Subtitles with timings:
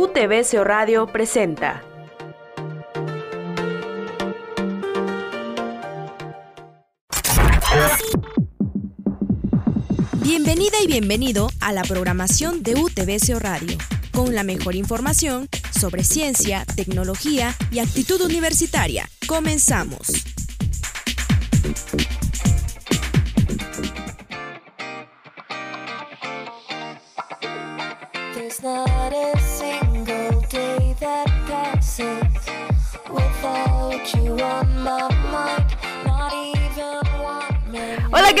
[0.00, 1.82] UTBCO Radio presenta.
[10.22, 13.76] Bienvenida y bienvenido a la programación de UTBCO Radio,
[14.12, 19.10] con la mejor información sobre ciencia, tecnología y actitud universitaria.
[19.26, 20.12] Comenzamos.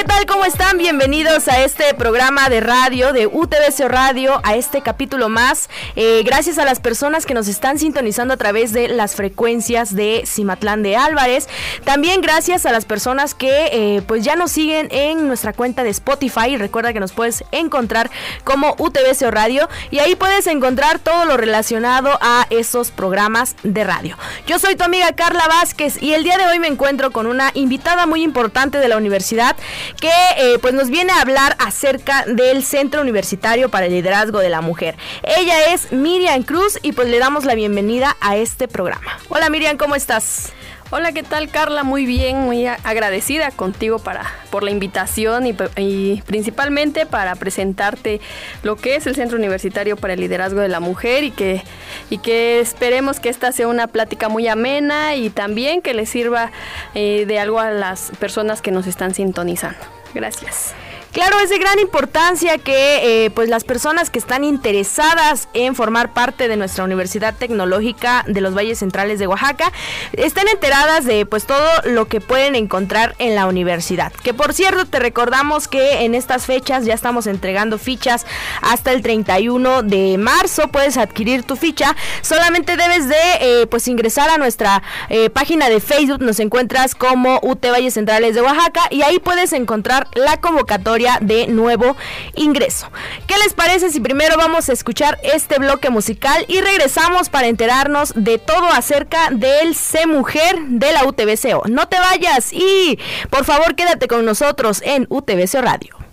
[0.08, 0.26] Tal?
[0.26, 0.78] ¿Cómo están?
[0.78, 5.68] Bienvenidos a este programa de radio de UTBC Radio, a este capítulo más.
[5.96, 10.22] Eh, gracias a las personas que nos están sintonizando a través de las frecuencias de
[10.26, 11.46] Cimatlán de Álvarez.
[11.84, 15.90] También gracias a las personas que eh, pues ya nos siguen en nuestra cuenta de
[15.90, 16.56] Spotify.
[16.56, 18.10] Recuerda que nos puedes encontrar
[18.44, 24.16] como UTBC Radio y ahí puedes encontrar todo lo relacionado a esos programas de radio.
[24.46, 27.50] Yo soy tu amiga Carla Vázquez y el día de hoy me encuentro con una
[27.52, 29.54] invitada muy importante de la universidad
[30.00, 34.48] que eh, pues nos viene a hablar acerca del Centro Universitario para el Liderazgo de
[34.48, 34.96] la Mujer.
[35.22, 39.18] Ella es Miriam Cruz y pues le damos la bienvenida a este programa.
[39.28, 40.52] Hola Miriam, ¿cómo estás?
[40.90, 41.84] Hola, ¿qué tal Carla?
[41.84, 48.22] Muy bien, muy agradecida contigo para, por la invitación y principalmente para presentarte
[48.62, 51.62] lo que es el Centro Universitario para el Liderazgo de la Mujer y que,
[52.08, 56.52] y que esperemos que esta sea una plática muy amena y también que le sirva
[56.94, 59.78] eh, de algo a las personas que nos están sintonizando.
[60.14, 60.74] Gracias.
[61.12, 66.12] Claro, es de gran importancia que eh, pues las personas que están interesadas en formar
[66.12, 69.72] parte de nuestra Universidad Tecnológica de los Valles Centrales de Oaxaca
[70.12, 74.12] estén enteradas de pues todo lo que pueden encontrar en la universidad.
[74.12, 78.26] Que por cierto te recordamos que en estas fechas ya estamos entregando fichas
[78.60, 80.68] hasta el 31 de marzo.
[80.68, 81.96] Puedes adquirir tu ficha.
[82.20, 86.20] Solamente debes de eh, pues ingresar a nuestra eh, página de Facebook.
[86.20, 91.46] Nos encuentras como UT Valles Centrales de Oaxaca y ahí puedes encontrar la convocatoria de
[91.46, 91.96] nuevo
[92.34, 92.90] ingreso.
[93.26, 98.12] ¿Qué les parece si primero vamos a escuchar este bloque musical y regresamos para enterarnos
[98.16, 101.68] de todo acerca del C Mujer de la UTBCO?
[101.68, 102.98] No te vayas y
[103.30, 106.07] por favor quédate con nosotros en UTBCO Radio.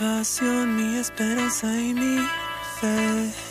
[0.00, 2.16] Salvación, mi esperanza y mi
[2.80, 3.49] fe.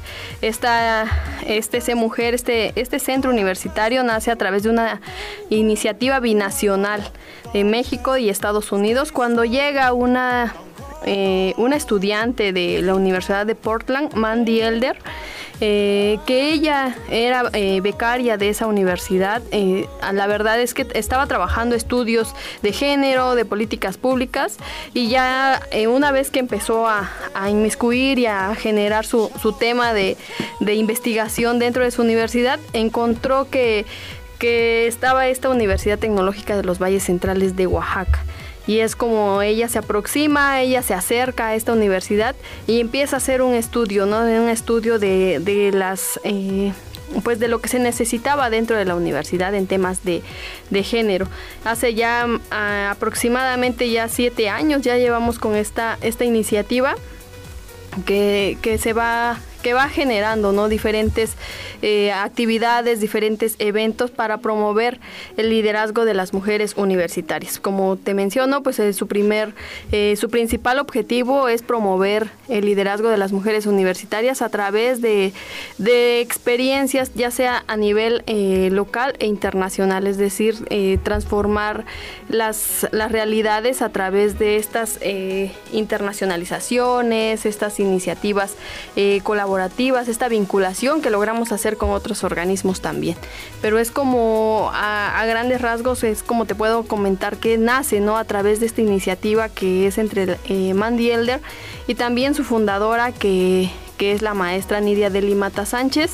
[0.42, 1.06] Esta,
[1.46, 5.00] este C Mujer, este, este centro universitario nace a través de una
[5.50, 7.08] iniciativa binacional
[7.52, 10.52] de México y Estados Unidos cuando llega una
[11.06, 14.96] eh, una estudiante de la Universidad de Portland, Mandy Elder,
[15.60, 19.42] eh, que ella era eh, becaria de esa universidad.
[20.12, 24.56] La verdad es que estaba trabajando estudios de género, de políticas públicas,
[24.94, 27.10] y ya una vez que empezó a,
[27.48, 30.16] inmiscuir y a generar su, tema de,
[30.60, 33.84] investigación dentro de su universidad, encontró que
[34.86, 38.24] estaba esta Universidad Tecnológica de los Valles Centrales de Oaxaca.
[38.66, 42.34] Y es como ella se aproxima, ella se acerca a esta universidad
[42.66, 44.20] y empieza a hacer un estudio, ¿no?
[44.20, 46.18] Un estudio de, de las...
[46.24, 46.72] eh,
[47.22, 50.22] pues de lo que se necesitaba dentro de la universidad en temas de,
[50.70, 51.28] de género.
[51.64, 56.96] Hace ya ah, aproximadamente ya siete años ya llevamos con esta, esta iniciativa
[58.04, 60.68] que, que se va que va generando ¿no?
[60.68, 61.32] diferentes
[61.80, 65.00] eh, actividades, diferentes eventos para promover
[65.38, 67.58] el liderazgo de las mujeres universitarias.
[67.58, 69.54] Como te menciono, pues eh, su primer,
[69.90, 75.32] eh, su principal objetivo es promover el liderazgo de las mujeres universitarias a través de,
[75.78, 78.22] de experiencias, ya sea a nivel
[78.74, 80.56] local e internacional, es decir,
[81.02, 81.86] transformar
[82.28, 84.98] las, las realidades a través de estas
[85.72, 88.56] internacionalizaciones, estas iniciativas
[88.96, 89.20] eh,
[90.08, 93.16] esta vinculación que logramos hacer con otros organismos también.
[93.60, 98.16] Pero es como a, grandes rasgos, es como te puedo comentar que nace ¿no?
[98.16, 101.40] a través de esta iniciativa que es entre eh, Mandy Elder
[101.86, 106.12] y también su fundadora que, que es la maestra Nidia de Limata Sánchez,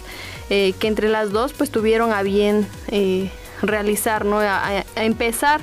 [0.50, 3.30] eh, que entre las dos pues tuvieron a bien eh,
[3.62, 4.40] realizar, ¿no?
[4.40, 5.61] a empezar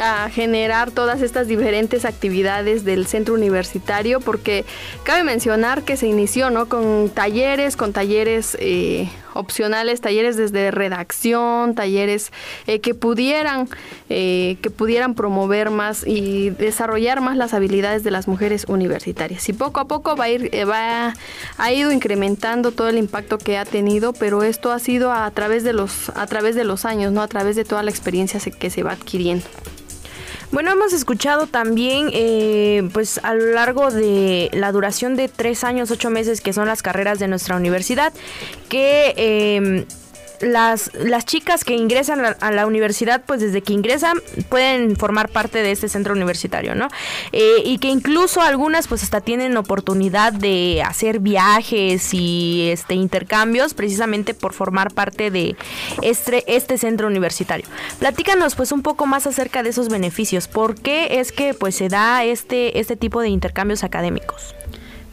[0.00, 4.64] a generar todas estas diferentes actividades del centro universitario porque
[5.04, 6.68] cabe mencionar que se inició ¿no?
[6.68, 12.32] con talleres, con talleres eh, opcionales, talleres desde redacción, talleres
[12.66, 13.68] eh, que pudieran
[14.08, 19.48] eh, que pudieran promover más y desarrollar más las habilidades de las mujeres universitarias.
[19.48, 21.14] Y poco a poco va a ir eh, va
[21.58, 25.64] ha ido incrementando todo el impacto que ha tenido, pero esto ha sido a través
[25.64, 28.70] de los a través de los años, no a través de toda la experiencia que
[28.70, 29.46] se va adquiriendo.
[30.52, 35.90] Bueno, hemos escuchado también, eh, pues a lo largo de la duración de tres años,
[35.90, 38.12] ocho meses, que son las carreras de nuestra universidad,
[38.68, 39.86] que eh,
[40.42, 44.18] las, las chicas que ingresan a, a la universidad, pues desde que ingresan
[44.48, 46.88] pueden formar parte de este centro universitario, ¿no?
[47.32, 53.74] Eh, y que incluso algunas pues hasta tienen oportunidad de hacer viajes y este intercambios
[53.74, 55.56] precisamente por formar parte de
[56.02, 57.66] este, este centro universitario.
[57.98, 60.48] Platícanos pues un poco más acerca de esos beneficios.
[60.48, 64.54] ¿Por qué es que pues se da este, este tipo de intercambios académicos?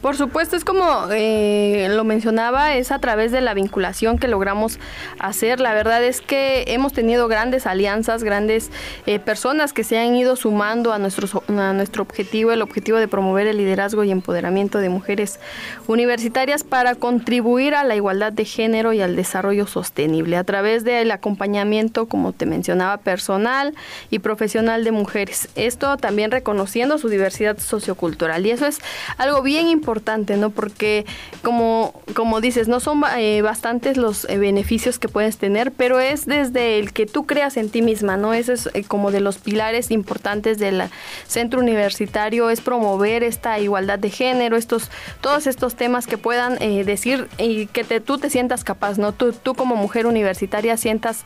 [0.00, 4.78] Por supuesto, es como eh, lo mencionaba, es a través de la vinculación que logramos
[5.18, 5.60] hacer.
[5.60, 8.70] La verdad es que hemos tenido grandes alianzas, grandes
[9.04, 13.08] eh, personas que se han ido sumando a, nuestros- a nuestro objetivo, el objetivo de
[13.08, 15.38] promover el liderazgo y empoderamiento de mujeres
[15.86, 21.10] universitarias para contribuir a la igualdad de género y al desarrollo sostenible a través del
[21.10, 23.74] acompañamiento, como te mencionaba, personal
[24.08, 25.50] y profesional de mujeres.
[25.56, 28.46] Esto también reconociendo su diversidad sociocultural.
[28.46, 28.78] Y eso es
[29.18, 29.89] algo bien importante,
[30.36, 30.50] ¿no?
[30.50, 31.04] Porque
[31.42, 36.26] como, como dices, no son eh, bastantes los eh, beneficios que puedes tener, pero es
[36.26, 38.34] desde el que tú creas en ti misma, ¿no?
[38.34, 40.82] Eso es eh, como de los pilares importantes del
[41.26, 47.28] centro universitario, es promover esta igualdad de género, estos, todos estos temas que puedan decir
[47.38, 49.12] y que tú te sientas capaz, ¿no?
[49.12, 51.24] Tú, tú como mujer universitaria sientas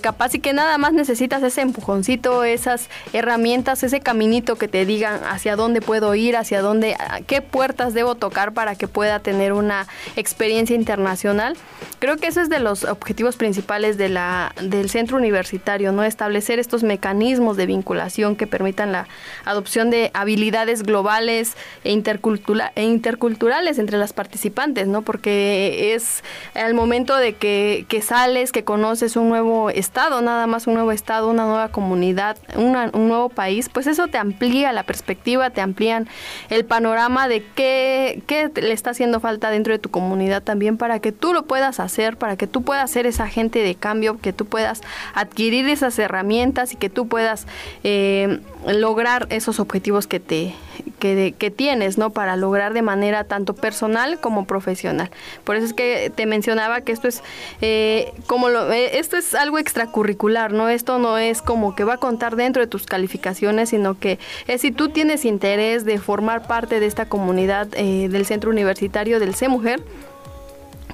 [0.00, 5.24] capaz y que nada más necesitas ese empujoncito, esas herramientas, ese caminito que te digan
[5.24, 9.54] hacia dónde puedo ir, hacia dónde, a qué puertas debo tocar para que pueda tener
[9.54, 11.56] una experiencia internacional.
[11.98, 16.04] Creo que ese es de los objetivos principales de la, del centro universitario, ¿no?
[16.04, 19.08] Establecer estos mecanismos de vinculación que permitan la
[19.46, 25.00] adopción de habilidades globales e, intercultura- e interculturales entre las participantes, ¿no?
[25.00, 26.22] Porque es
[26.54, 30.92] al momento de que, que sales, que conoces un nuevo estado, nada más un nuevo
[30.92, 36.08] estado, una nueva comunidad, un nuevo país, pues eso te amplía la perspectiva, te amplían
[36.50, 37.93] el panorama de qué,
[38.26, 41.80] qué le está haciendo falta dentro de tu comunidad también para que tú lo puedas
[41.80, 44.80] hacer, para que tú puedas ser esa agente de cambio, que tú puedas
[45.14, 47.46] adquirir esas herramientas y que tú puedas
[47.82, 50.54] eh, lograr esos objetivos que te
[50.98, 52.10] que, que tienes, ¿no?
[52.10, 55.10] Para lograr de manera tanto personal como profesional.
[55.44, 57.22] Por eso es que te mencionaba que esto es
[57.60, 60.68] eh, como lo, eh, esto es algo extracurricular, ¿no?
[60.68, 64.60] Esto no es como que va a contar dentro de tus calificaciones, sino que es
[64.60, 69.34] si tú tienes interés de formar parte de esta comunidad eh, del centro universitario del
[69.34, 69.80] C Mujer,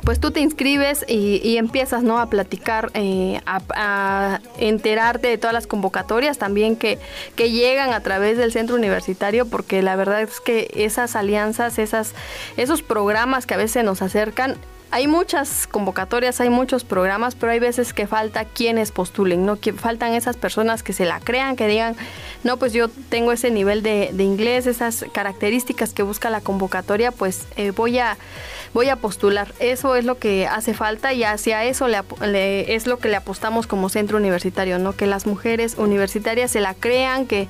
[0.05, 2.19] pues tú te inscribes y, y empiezas ¿no?
[2.19, 6.99] a platicar, eh, a, enterarte de todas las convocatorias también que,
[7.37, 12.15] que llegan a través del centro universitario, porque la verdad es que esas alianzas, esas,
[12.57, 14.57] esos programas que a veces nos acercan,
[14.93, 19.61] hay muchas convocatorias, hay muchos programas, pero hay veces que falta quienes postulen, ¿no?
[19.61, 21.95] Que faltan esas personas que se la crean, que digan,
[22.43, 27.13] no, pues yo tengo ese nivel de, de inglés, esas características que busca la convocatoria,
[27.13, 28.17] pues eh, voy a
[28.75, 29.53] voy a postular.
[29.59, 33.17] Eso es lo que hace falta y hacia eso le, le- es lo que le
[33.17, 34.93] apostamos como centro universitario, ¿no?
[34.97, 37.49] Que las mujeres universitarias se la crean, que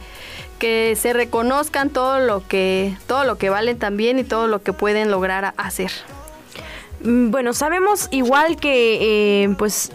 [0.58, 4.74] que se reconozcan todo lo que todo lo que valen también y todo lo que
[4.74, 5.90] pueden lograr hacer.
[7.02, 9.90] Mm, Bueno, sabemos igual que eh, pues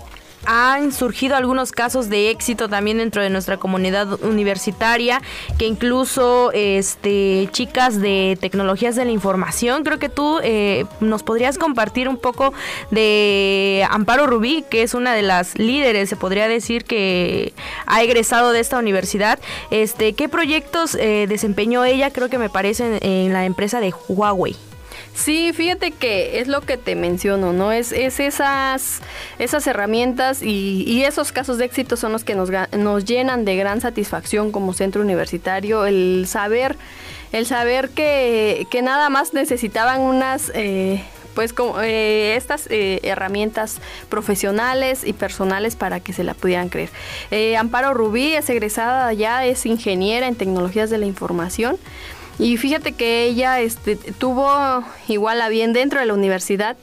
[0.45, 5.21] han surgido algunos casos de éxito también dentro de nuestra comunidad universitaria,
[5.57, 11.57] que incluso este chicas de tecnologías de la información, creo que tú eh, nos podrías
[11.57, 12.53] compartir un poco
[12.91, 17.53] de Amparo Rubí, que es una de las líderes, se podría decir que
[17.85, 19.39] ha egresado de esta universidad.
[19.71, 22.11] Este, ¿qué proyectos eh, desempeñó ella?
[22.11, 24.55] Creo que me parece en, en la empresa de Huawei.
[25.15, 27.71] Sí, fíjate que es lo que te menciono, ¿no?
[27.71, 28.99] Es, es esas,
[29.39, 33.55] esas herramientas y, y esos casos de éxito son los que nos, nos llenan de
[33.55, 36.75] gran satisfacción como centro universitario, el saber,
[37.31, 40.51] el saber que, que nada más necesitaban unas...
[40.53, 41.01] eh,
[41.33, 46.89] pues como eh, estas eh, herramientas profesionales y personales para que se la pudieran creer.
[47.29, 51.77] Eh, Amparo Rubí es egresada ya, es ingeniera en tecnologías de la información.
[52.37, 56.75] Y fíjate que ella este, tuvo igual a bien dentro de la universidad,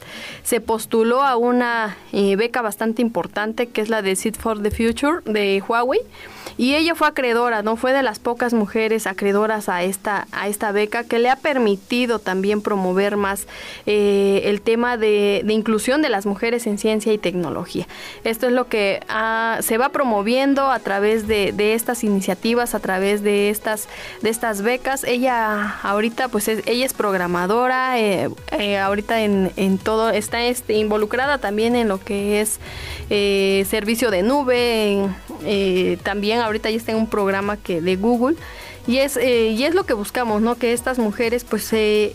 [0.43, 4.71] se postuló a una eh, beca bastante importante que es la de Seed for the
[4.71, 6.01] Future de Huawei.
[6.57, 10.71] Y ella fue acreedora, no fue de las pocas mujeres acreedoras a esta, a esta
[10.71, 13.47] beca que le ha permitido también promover más
[13.85, 17.87] eh, el tema de, inclusión de las mujeres en ciencia y tecnología.
[18.23, 22.79] Esto es lo que ah, se va promoviendo a través de, de estas iniciativas, a
[22.79, 23.87] través de estas,
[24.21, 25.03] de estas becas.
[25.03, 30.73] Ella ahorita, pues es- ella es programadora, eh, eh, ahorita en, en todo, está este,
[30.73, 32.59] involucrada también en lo que es
[33.09, 37.95] eh, servicio de nube, en, eh, también ahorita ya está en un programa que de
[37.95, 38.35] Google.
[38.85, 40.55] Y es, eh, y es lo que buscamos, ¿no?
[40.55, 42.13] Que estas mujeres pues eh,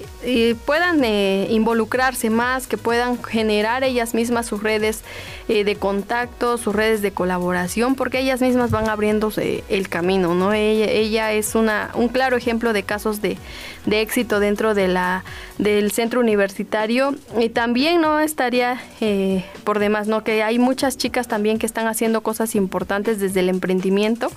[0.66, 5.02] puedan eh, involucrarse más, que puedan generar ellas mismas sus redes
[5.48, 10.52] eh, de contacto, sus redes de colaboración, porque ellas mismas van abriéndose el camino, ¿no?
[10.52, 13.38] Ella, ella es una, un claro ejemplo de casos de,
[13.86, 15.24] de éxito dentro de la,
[15.58, 17.14] del centro universitario.
[17.38, 20.22] Y también no estaría eh, por demás, ¿no?
[20.22, 24.30] Que hay muchas chicas también que están haciendo cosas importantes desde el emprendimiento,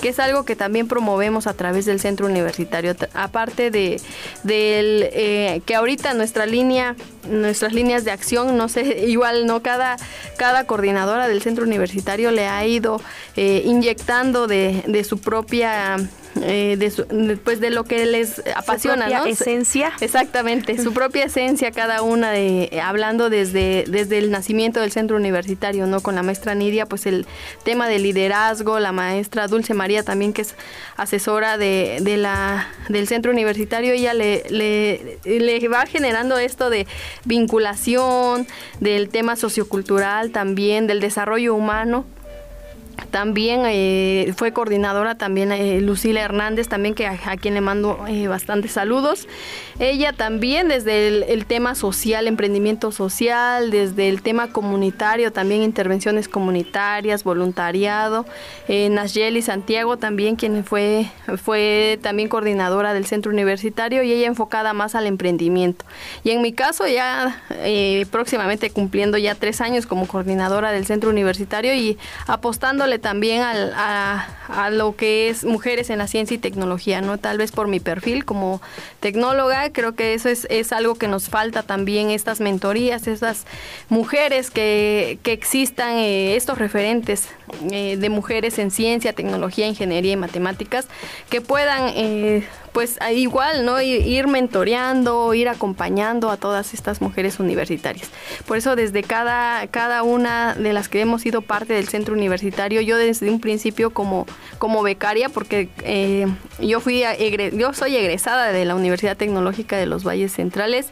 [0.00, 2.94] que es algo que también promovemos a través del centro universitario.
[3.14, 4.00] Aparte de
[4.46, 6.96] eh, que ahorita nuestra línea,
[7.28, 9.96] nuestras líneas de acción, no sé, igual no cada
[10.36, 13.00] cada coordinadora del centro universitario le ha ido
[13.36, 15.96] eh, inyectando de, de su propia
[16.42, 19.26] eh, de su- de- pues de lo que les apasiona, propia ¿no?
[19.26, 19.92] esencia.
[20.00, 25.16] Exactamente, su propia esencia cada una de eh, hablando desde desde el nacimiento del centro
[25.16, 26.00] universitario, ¿no?
[26.00, 27.26] Con la maestra Nidia, pues el
[27.64, 30.54] tema del liderazgo, la maestra Dulce María también que es
[30.96, 36.86] asesora de, de la del centro universitario, ella le, le, le va generando esto de
[37.24, 38.46] vinculación,
[38.80, 42.04] del tema sociocultural también, del desarrollo humano.
[43.10, 48.28] También eh, fue coordinadora también eh, Lucila Hernández, también que a, quien le mando eh,
[48.28, 49.26] bastantes saludos.
[49.78, 57.24] Ella también desde el, tema social, emprendimiento social, desde el tema comunitario, también intervenciones comunitarias,
[57.24, 58.26] voluntariado.
[58.66, 61.06] Eh, Nayeli Santiago también, quien fue,
[61.42, 65.84] fue también coordinadora del centro universitario y ella enfocada más al emprendimiento.
[66.24, 67.42] Y en mi caso ya
[68.10, 71.96] próximamente cumpliendo ya tres años como coordinadora del centro universitario y
[72.96, 77.18] también a, a lo que es mujeres en la ciencia y tecnología, ¿no?
[77.18, 78.62] Tal vez por mi perfil como
[79.00, 83.44] tecnóloga, creo que eso es, es algo que nos falta también, estas mentorías, estas
[83.90, 87.28] mujeres que, que existan, eh, estos referentes
[87.70, 90.86] eh, de mujeres en ciencia, tecnología, ingeniería y matemáticas,
[91.30, 91.88] que puedan...
[91.94, 93.80] eh, pues igual, ¿no?
[93.80, 98.08] Ir, mentoreando, ir acompañando a todas estas mujeres universitarias.
[98.46, 102.80] Por eso desde cada, cada una de las que hemos sido parte del centro universitario,
[102.80, 104.26] yo desde un principio como,
[104.58, 106.26] como becaria, porque eh,
[106.60, 107.02] yo fui
[107.52, 110.88] yo soy egresada de la Universidad Tecnológica de los Valles Centrales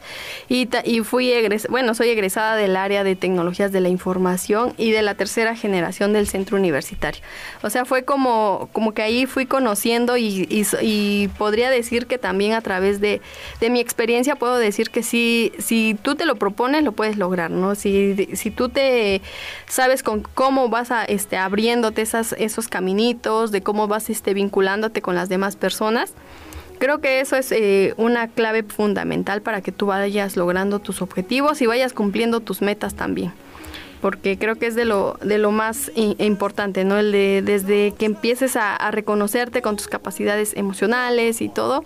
[0.49, 4.91] y, y fui egres, bueno, soy egresada del área de tecnologías de la información y
[4.91, 7.21] de la tercera generación del centro universitario.
[7.61, 10.47] O sea, fue como, como que ahí fui conociendo y,
[10.81, 13.21] y podría decir que también a través de,
[13.59, 17.51] de mi experiencia puedo decir que sí, si tú te lo propones, lo puedes lograr,
[17.51, 17.75] ¿no?
[17.75, 19.21] Si, si tú te
[19.67, 25.01] sabes con cómo vas a, este, abriéndote esas, esos caminitos, de cómo vas este, vinculándote
[25.01, 26.13] con las demás personas,
[26.79, 31.61] Creo que eso es eh, una clave fundamental para que tú vayas logrando tus objetivos
[31.61, 33.33] y vayas cumpliendo tus metas también.
[34.01, 36.97] Porque creo que es de lo, de lo más importante, ¿no?
[36.97, 41.83] El de, desde que empieces a, a reconocerte con tus capacidades emocionales y todo,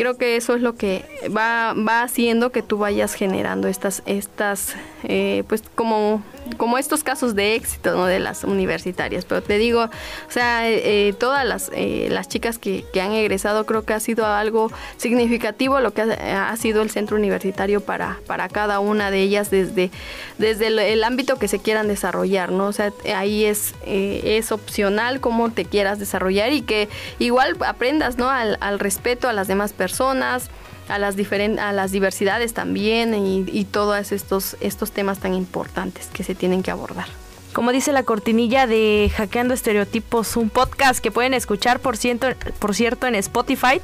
[0.00, 1.04] creo que eso es lo que
[1.36, 6.22] va, va haciendo que tú vayas generando estas, estas eh, pues como,
[6.56, 8.06] como estos casos de éxito ¿no?
[8.06, 9.24] de las universitarias.
[9.24, 13.12] Pero te digo, o sea, eh, eh, todas las, eh, las chicas que, que han
[13.12, 17.80] egresado creo que ha sido algo significativo lo que ha, ha sido el centro universitario
[17.80, 19.90] para, para cada una de ellas desde,
[20.38, 22.66] desde el, ámbito que se quieran desarrollar, ¿no?
[22.66, 28.16] O sea, ahí es, eh, es opcional cómo te quieras desarrollar y que igual aprendas,
[28.18, 28.28] ¿no?
[28.28, 30.50] Al, al respeto a las demás personas,
[30.90, 31.16] a las,
[31.58, 36.62] a las diversidades también y, y todos estos, estos temas tan importantes que se tienen
[36.62, 37.06] que abordar.
[37.52, 42.28] Como dice la cortinilla de Hackeando Estereotipos, un podcast que pueden escuchar por cierto,
[42.60, 43.80] por cierto en Spotify,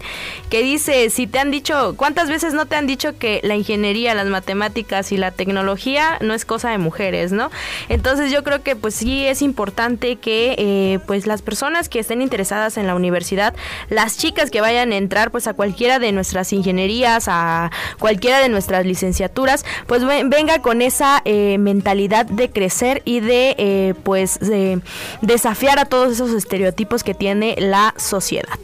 [0.50, 4.14] que dice, si te han dicho, ¿cuántas veces no te han dicho que la ingeniería,
[4.14, 7.50] las matemáticas y la tecnología no es cosa de mujeres, ¿no?
[7.88, 12.22] Entonces yo creo que pues sí es importante que eh, pues las personas que estén
[12.22, 13.52] interesadas en la universidad,
[13.90, 18.48] las chicas que vayan a entrar pues a cualquiera de nuestras ingenierías, a cualquiera de
[18.48, 24.38] nuestras licenciaturas, pues ven- venga con esa eh, mentalidad de crecer y de eh, pues
[24.40, 24.80] de
[25.22, 28.58] desafiar a todos esos estereotipos que tiene la sociedad.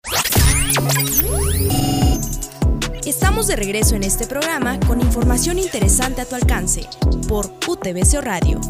[3.04, 6.88] Estamos de regreso en este programa con información interesante a tu alcance
[7.28, 8.62] por UTVCO Radio.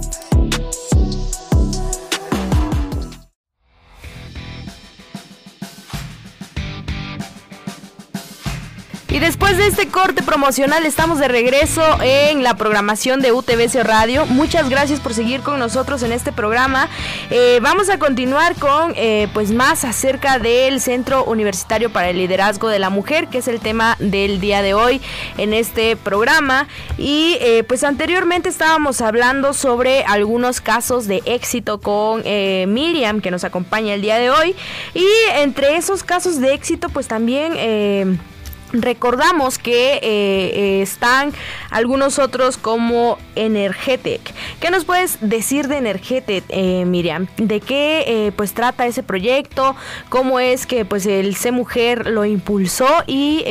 [9.08, 14.26] Y después de este corte promocional estamos de regreso en la programación de UTBC Radio.
[14.26, 16.88] Muchas gracias por seguir con nosotros en este programa.
[17.30, 22.68] Eh, vamos a continuar con eh, pues más acerca del Centro Universitario para el Liderazgo
[22.68, 25.00] de la Mujer, que es el tema del día de hoy
[25.38, 26.66] en este programa.
[26.98, 33.44] Y eh, pues anteriormente estábamos hablando sobre algunos casos de éxito con Miriam, que nos
[33.44, 34.56] acompaña el día de hoy.
[34.94, 38.26] Y entre esos casos de éxito, pues también...
[38.72, 41.32] Recordamos que eh, eh, están
[41.70, 44.20] algunos otros como Energetic.
[44.60, 47.28] ¿Qué nos puedes decir de Energetic, eh, Miriam?
[47.36, 49.76] ¿De qué pues trata ese proyecto?
[50.08, 53.44] ¿Cómo es que pues el C Mujer lo impulsó y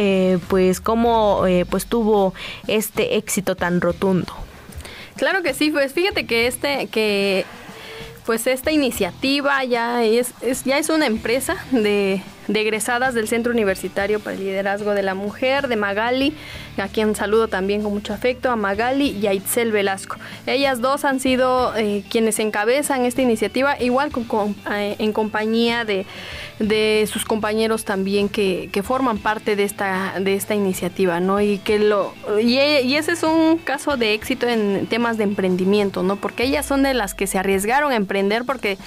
[0.49, 2.33] pues cómo pues tuvo
[2.67, 4.33] este éxito tan rotundo?
[5.15, 7.45] Claro que sí, pues fíjate que este que
[8.25, 10.33] pues esta iniciativa ya es,
[10.65, 15.15] ya es una empresa de de egresadas del Centro Universitario para el Liderazgo de la
[15.15, 16.33] Mujer de Magali,
[16.77, 20.17] a quien saludo también con mucho afecto, a Magali y a Itzel Velasco.
[20.45, 26.05] Ellas dos han sido eh, quienes encabezan esta iniciativa, igual con, eh, en compañía de,
[26.59, 31.41] de, sus compañeros también que, que, forman parte de esta, de esta iniciativa, ¿no?
[31.41, 36.03] Y, que lo, y, y, ese es un caso de éxito en temas de emprendimiento,
[36.03, 36.17] ¿no?
[36.17, 38.77] Porque ellas son de las que se arriesgaron a emprender, porque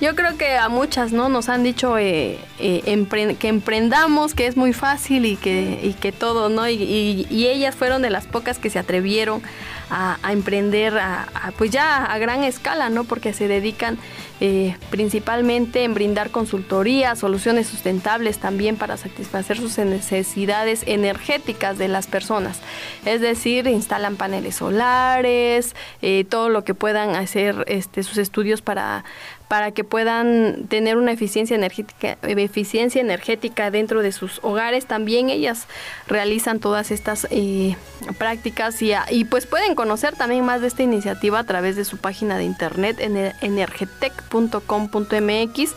[0.00, 1.28] yo creo que a muchas, ¿no?
[1.28, 6.12] Nos han dicho eh, eh que emprendamos, que es muy fácil y que, y que
[6.12, 6.68] todo, ¿no?
[6.68, 9.40] Y, ellas fueron de las pocas que se atrevieron
[9.88, 13.04] a, emprender a, pues ya a gran escala, ¿no?
[13.04, 13.98] Porque se dedican
[14.40, 22.06] eh, principalmente en brindar consultoría, soluciones sustentables también para satisfacer sus necesidades energéticas de las
[22.06, 22.60] personas.
[23.04, 29.04] Es decir, instalan paneles solares, eh, todo lo que puedan hacer este, sus estudios para
[29.48, 34.86] para que puedan tener una eficiencia energética, eficiencia energética dentro de sus hogares.
[34.86, 35.68] También ellas
[36.08, 37.76] realizan todas estas eh,
[38.18, 41.98] prácticas y, y, pues pueden conocer también más de esta iniciativa a través de su
[41.98, 42.98] página de internet
[43.40, 45.74] energetec.com.mx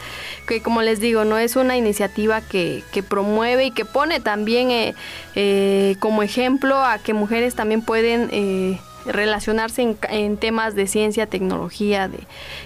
[0.47, 4.71] que como les digo no es una iniciativa que, que promueve y que pone también
[4.71, 4.95] eh,
[5.35, 8.29] eh, como ejemplo a que mujeres también pueden
[9.05, 12.19] relacionarse en, temas de ciencia, tecnología, de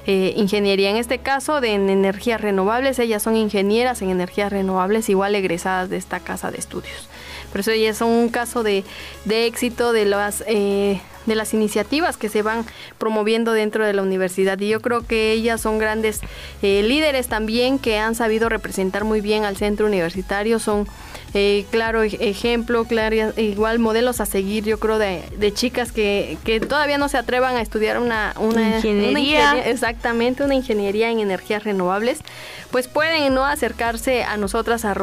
[0.06, 0.90] eh, ingeniería.
[0.90, 5.98] En este caso, de energías renovables, ellas son ingenieras en energías renovables, igual egresadas de
[5.98, 7.08] esta casa de estudios.
[7.52, 8.84] Por eso ellas son un caso de,
[9.30, 12.66] éxito de las, eh, de las iniciativas que se van
[12.98, 14.60] promoviendo dentro de la universidad.
[14.60, 16.22] Y yo creo que ellas son grandes
[16.62, 20.60] eh, líderes también que han sabido representar muy bien al centro universitario.
[20.60, 20.88] Son
[21.36, 27.00] eh, claro ejemplo, claro, igual modelos a seguir, yo creo, de, chicas que, que, todavía
[27.00, 29.68] no se atrevan a estudiar una, una, ingeniería.
[29.68, 32.20] exactamente, una ingeniería en energías renovables,
[32.70, 34.94] pues pueden no acercarse a nosotras a,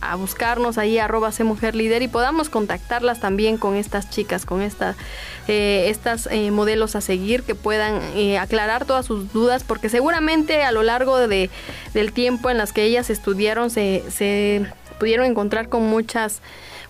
[0.00, 4.62] a, buscarnos ahí arroba C Mujer Líder y podamos contactarlas también con estas chicas, con
[4.62, 4.96] esta,
[5.48, 10.62] eh, estas eh, modelos a seguir que puedan eh, aclarar todas sus dudas, porque seguramente
[10.62, 11.50] a lo largo de,
[11.94, 14.66] del tiempo en las que ellas estudiaron se, se
[14.98, 16.40] pudieron encontrar con muchos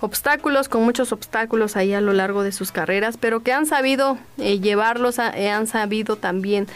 [0.02, 4.18] obstáculos, con muchos obstáculos ahí a lo largo de sus carreras, pero que han sabido
[4.36, 6.66] eh, llevarlos, eh, han sabido también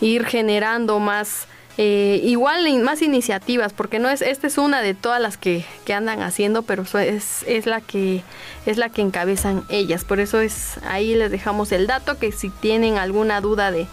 [0.00, 5.20] ir generando más, eh, igual más iniciativas, porque no es, esta es una de todas
[5.20, 8.22] las que, que andan haciendo, pero es, es, la que
[8.64, 10.04] es la que encabezan ellas.
[10.04, 13.86] Por eso es ahí les dejamos el dato que si tienen alguna duda de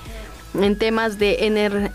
[0.56, 1.48] en temas de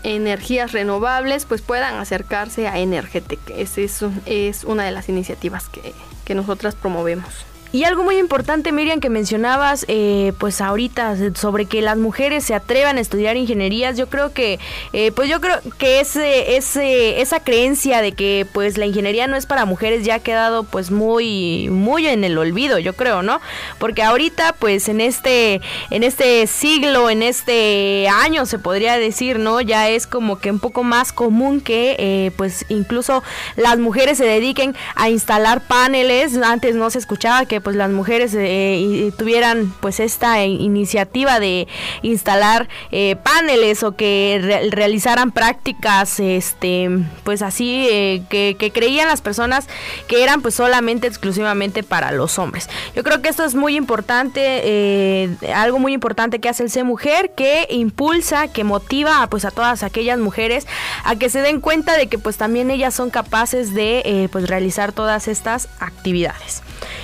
[0.03, 3.39] energías renovables, pues puedan acercarse a Energetec.
[3.51, 5.93] Esa es, es una de las iniciativas que,
[6.25, 7.48] que nosotras promovemos.
[7.71, 12.55] Y algo muy importante, Miriam, que mencionabas, eh, pues ahorita, sobre que las mujeres se
[12.55, 14.57] atrevan a estudiar ingenierías, yo creo que,
[14.91, 19.35] eh, pues yo creo que ese, ese, esa creencia de que, pues la ingeniería no
[19.35, 23.39] es para mujeres ya ha quedado, pues muy, muy en el olvido, yo creo, ¿no?
[23.77, 29.61] Porque ahorita, pues en este, en este siglo, en este año, se podría decir, ¿no?
[29.61, 33.21] Ya es como que un poco más común que, eh, pues incluso
[33.57, 36.35] las mujeres se dediquen a instalar paneles.
[36.35, 41.67] Antes no se escuchaba que pues las mujeres eh, tuvieran pues esta iniciativa de
[42.01, 46.89] instalar eh, paneles o que realizaran prácticas este
[47.23, 49.67] pues así eh, que, creían las personas
[50.07, 52.69] que eran pues solamente exclusivamente para los hombres.
[52.95, 57.31] Yo creo que esto es muy importante algo muy importante que hace el C Mujer
[57.35, 60.67] que impulsa que motiva pues a todas aquellas mujeres
[61.03, 64.91] a que se den cuenta de que pues también ellas son capaces de pues realizar
[64.91, 66.61] todas estas actividades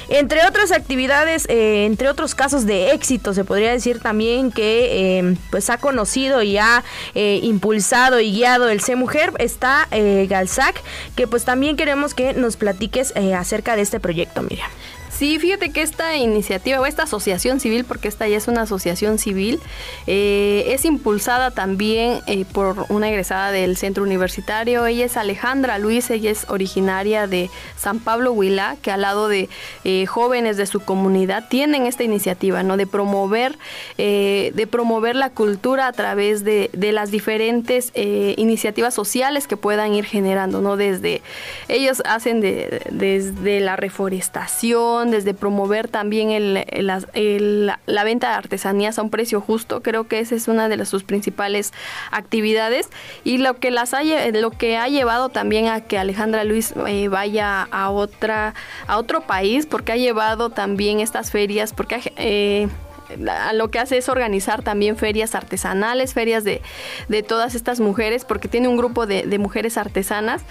[0.10, 5.38] Entre otras actividades, eh, entre otros casos de éxito, se podría decir también que eh,
[5.52, 6.84] pues ha conocido y ha
[7.14, 10.82] eh, impulsado y guiado el C Mujer, está eh, Galzac,
[11.16, 14.70] que pues también queremos que nos platiques acerca de este proyecto, Miriam.
[15.18, 19.18] Sí, fíjate que esta iniciativa o esta asociación civil, porque esta ya es una asociación
[19.18, 19.62] civil,
[20.08, 24.86] eh, es impulsada también eh, por una egresada del centro universitario.
[24.86, 29.48] Ella es Alejandra Luis, ella es originaria de San Pablo Huilá, que al lado de
[29.86, 32.76] eh, jóvenes de su comunidad tienen esta iniciativa, ¿no?
[32.76, 33.58] De promover,
[33.98, 40.04] de promover la cultura a través de, de las diferentes iniciativas sociales que puedan ir
[40.04, 40.76] generando, ¿no?
[40.76, 41.22] Desde
[41.70, 49.02] ellos hacen de- desde la reforestación, desde promover también el- la, venta de artesanías a
[49.02, 49.82] un precio justo.
[49.82, 51.74] Creo que esa es una de sus principales
[52.12, 52.90] actividades
[53.24, 57.08] y lo que las ha, lo que ha llevado también a que Alejandra Luis eh,
[57.08, 58.54] vaya a otra
[58.88, 62.68] a otro país porque ha llevado también estas ferias porque eh,
[63.54, 66.62] lo que hace es organizar también ferias artesanales, ferias de,
[67.08, 70.42] de todas estas mujeres, porque tiene un grupo de mujeres artesanas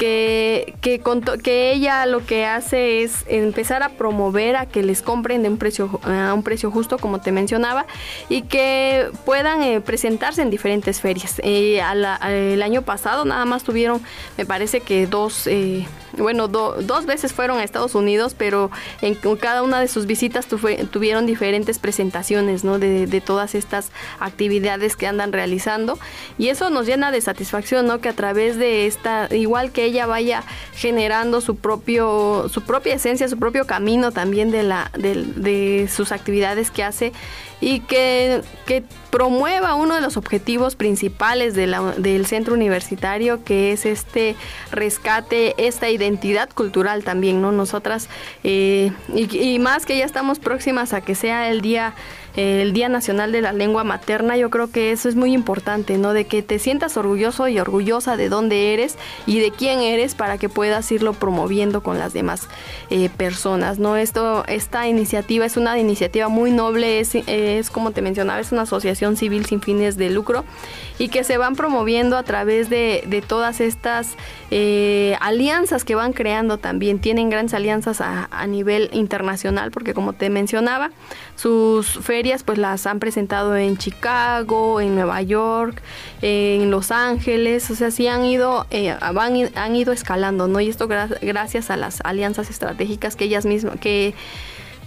[0.00, 0.98] que, que,
[1.44, 5.58] que ella lo que hace es empezar a promover a que les compren de un
[5.58, 7.84] precio, a un precio justo, como te mencionaba,
[8.30, 11.38] y que puedan eh, presentarse en diferentes ferias.
[11.44, 14.00] Eh, a la- el año pasado nada más tuvieron,
[14.38, 15.46] me parece que dos...
[15.46, 15.86] eh,
[16.16, 18.70] bueno, do- dos veces fueron a Estados Unidos, pero
[19.02, 22.78] en cada una de sus visitas tufue- tuvieron diferentes presentaciones, ¿no?
[22.78, 25.98] De, de todas estas actividades que andan realizando.
[26.38, 28.00] Y eso nos llena de satisfacción, ¿no?
[28.00, 30.42] Que a través de esta, igual que ella vaya
[30.74, 36.12] generando su propio, su propia esencia, su propio camino también de la, del- de sus
[36.12, 37.12] actividades que hace
[37.60, 41.66] y que, que promueva uno de los objetivos principales de
[41.98, 44.36] del centro universitario, que es este
[44.70, 47.52] rescate, esta identidad cultural también, ¿no?
[47.52, 48.08] Nosotras,
[48.44, 51.94] eh, y, más que ya estamos próximas a que sea el día
[52.36, 55.98] eh, el Día Nacional de la Lengua Materna, yo creo que eso es muy importante,
[55.98, 56.12] ¿no?
[56.12, 58.96] De que te sientas orgulloso y orgullosa de dónde eres
[59.26, 62.48] y de quién eres para que puedas irlo promoviendo con las demás
[62.90, 63.96] eh, personas, ¿no?
[63.96, 67.14] Esto, esta iniciativa es una iniciativa muy noble, es,
[67.58, 70.44] es como te mencionaba, es una asociación civil sin fines de lucro
[70.98, 74.16] y que se van promoviendo a través de, de todas estas
[74.50, 76.98] eh, alianzas que van creando también.
[76.98, 80.90] Tienen grandes alianzas a, a nivel internacional porque como te mencionaba,
[81.36, 85.80] sus ferias pues las han presentado en Chicago, en Nueva York,
[86.22, 90.60] en Los Ángeles, o sea, sí han ido, eh, han ido escalando, ¿no?
[90.60, 94.14] Y esto gra- gracias a las alianzas estratégicas que ellas mismas, que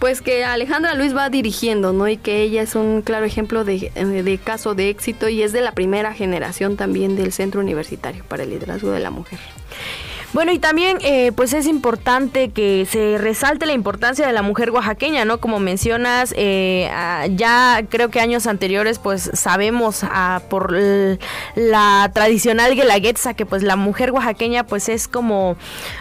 [0.04, 2.06] pues que Alejandra Luis va dirigiendo, ¿no?
[2.08, 5.54] Y que ella es un claro ejemplo de, eh, de caso de éxito y es
[5.54, 9.38] de la primera generación también del Centro Universitario para el Liderazgo de la Mujer.
[10.34, 14.72] Bueno, y también eh, pues es importante que se resalte la importancia de la mujer
[14.72, 15.38] oaxaqueña, ¿no?
[15.38, 20.74] Como mencionas, eh, ah, ya creo que años anteriores pues sabemos ah, por
[21.54, 25.56] la tradicional guelaguetza que pues la mujer oaxaqueña pues es como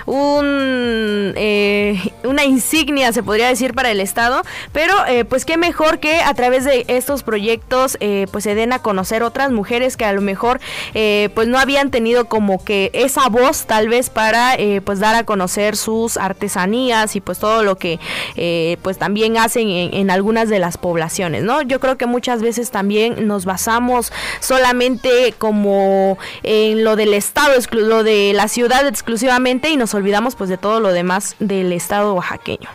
[0.08, 4.42] un eh, una insignia se podría decir para el estado,
[4.72, 8.74] pero eh, pues qué mejor que a través de estos proyectos eh, pues se den
[8.74, 10.60] a conocer otras mujeres que a lo mejor
[10.96, 14.23] eh, pues no habían tenido como que esa voz tal vez para
[14.58, 18.00] eh, pues dar a conocer sus artesanías y pues todo lo que
[18.36, 21.62] eh, pues también hacen en, algunas de las poblaciones, ¿no?
[21.62, 28.04] Yo creo que muchas veces también nos basamos solamente como en lo del estado, lo
[28.04, 32.70] de la ciudad exclusivamente y nos olvidamos pues de todo lo demás del estado oaxaqueño.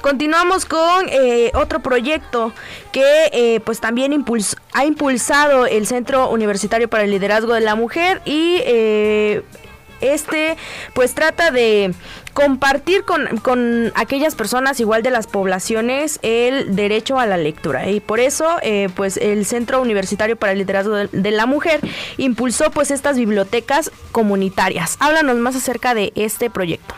[0.00, 2.52] Continuamos con eh, otro proyecto
[2.92, 4.12] que pues también
[4.72, 8.62] ha impulsado el Centro Universitario para el Liderazgo de la Mujer y
[10.00, 10.56] este
[10.94, 11.94] pues trata de
[12.34, 18.00] compartir con, con aquellas personas igual de las poblaciones el derecho a la lectura y
[18.00, 21.80] por eso eh, pues el Centro Universitario para el Liderazgo de, de la Mujer
[22.18, 24.96] impulsó pues estas bibliotecas comunitarias.
[25.00, 26.94] Háblanos más acerca de este proyecto.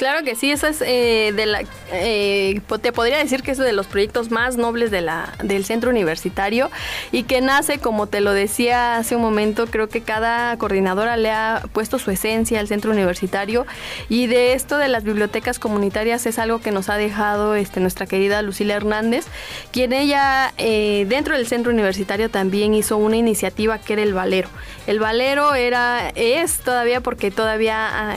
[0.00, 3.74] Claro que sí, eso es eh, de la, eh, te podría decir que es de
[3.74, 6.70] los proyectos más nobles del centro universitario
[7.12, 11.30] y que nace, como te lo decía hace un momento, creo que cada coordinadora le
[11.30, 13.66] ha puesto su esencia al centro universitario
[14.08, 18.06] y de esto de las bibliotecas comunitarias es algo que nos ha dejado este, nuestra
[18.06, 19.26] querida Lucila Hernández,
[19.70, 24.48] quien ella eh, dentro del centro universitario también hizo una iniciativa que era el Valero.
[24.86, 28.16] El Valero era, es todavía porque todavía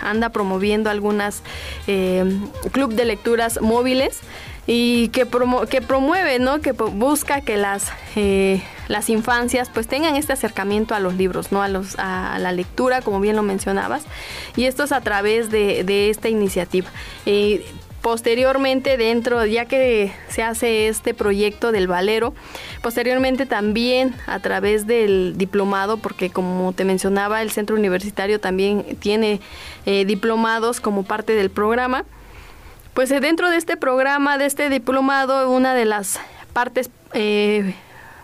[0.00, 1.17] anda promoviendo algunas
[1.86, 2.24] eh,
[2.72, 4.20] club de lecturas móviles
[4.66, 6.60] y que, promueve, ¿no?
[6.60, 11.62] Que busca que las, eh, las infancias pues tengan este acercamiento a los libros, ¿no?
[11.62, 14.04] A, la lectura, como bien lo mencionabas.
[14.56, 16.90] Y esto es a través de, de esta iniciativa.
[17.24, 17.64] Eh,
[18.08, 22.32] posteriormente dentro, ya que se hace este proyecto del Valero,
[22.80, 29.42] posteriormente también a través del diplomado, porque como te mencionaba, el centro universitario también tiene
[29.84, 32.06] eh, diplomados como parte del programa.
[32.94, 36.18] Pues eh, dentro de este programa, de este diplomado, una de las
[36.54, 37.74] partes eh,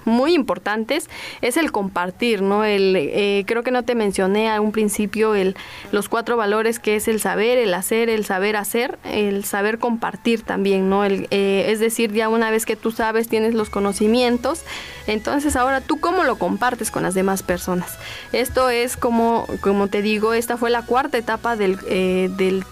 [0.05, 1.09] muy importantes
[1.41, 2.65] es el compartir, ¿no?
[2.65, 5.57] El, eh, creo que no te mencioné a un principio el,
[5.93, 10.43] los cuatro valores que es el saber, el hacer, el saber hacer, el saber compartir
[10.43, 11.05] también, ¿no?
[11.05, 14.63] El, eh, es decir, ya una vez que tú sabes, tienes los conocimientos,
[15.07, 17.99] entonces ahora tú cómo lo compartes con las demás personas.
[18.33, 22.65] Esto es como, como te digo, esta fue la cuarta etapa del, eh, del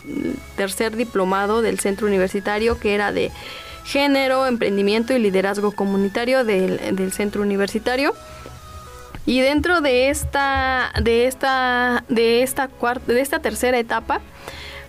[0.56, 3.30] tercer diplomado del centro universitario que era de
[3.84, 8.14] género, emprendimiento y liderazgo comunitario del, del centro universitario.
[9.24, 14.20] Y dentro de esta, de esta, de esta cuarta, de esta tercera etapa,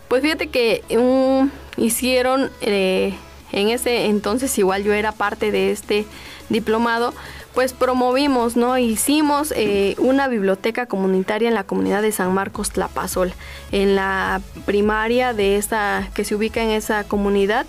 [0.08, 3.14] pues fíjate que um, hicieron eh,
[3.52, 6.06] en ese entonces igual yo era parte de este
[6.50, 7.14] diplomado,
[7.54, 8.78] pues promovimos, ¿no?
[8.80, 13.34] Hicimos eh, una biblioteca comunitaria en la comunidad de San Marcos Tlapazol,
[13.72, 17.68] en la primaria de esta que se ubica en esa comunidad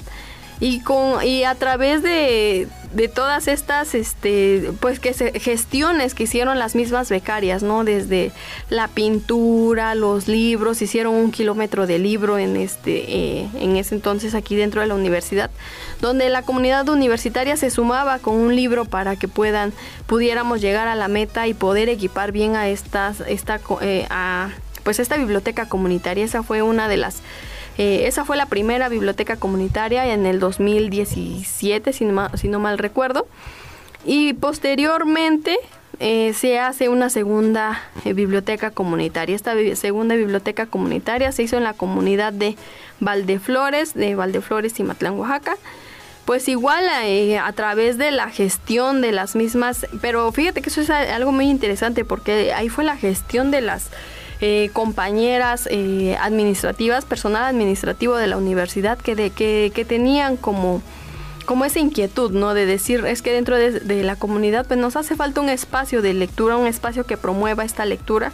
[0.65, 6.23] y con y a través de, de todas estas este pues que se, gestiones que
[6.23, 8.33] hicieron las mismas becarias no desde
[8.71, 14.35] la pintura los libros hicieron un kilómetro de libro en este eh, en ese entonces
[14.35, 15.51] aquí dentro de la universidad
[16.01, 19.75] donde la comunidad universitaria se sumaba con un libro para que puedan
[20.07, 24.49] pudiéramos llegar a la meta y poder equipar bien a estas esta eh, a
[24.85, 26.25] pues esta biblioteca comunitaria.
[26.25, 27.23] Esa fue una de las
[27.77, 33.27] eh, esa fue la primera biblioteca comunitaria en el 2017, si no, mal recuerdo.
[34.05, 35.59] Y posteriormente
[35.99, 39.35] eh, se hace una segunda eh, biblioteca comunitaria.
[39.35, 42.57] Esta segunda biblioteca comunitaria se hizo en la comunidad de
[43.01, 45.57] Valdeflores, de Valdeflores, Timatlán, Oaxaca.
[46.27, 50.89] Pues igual a través de la gestión de las mismas, pero fíjate que eso es
[50.89, 53.91] algo muy interesante porque ahí fue la gestión de las
[54.41, 60.83] eh, compañeras eh, administrativas, personal administrativo de la universidad que, de, que, que tenían como,
[61.45, 62.55] como esa inquietud, ¿no?
[62.55, 66.15] De decir, es que dentro de, la comunidad pues nos hace falta un espacio de
[66.15, 68.33] lectura, un espacio que promueva esta lectura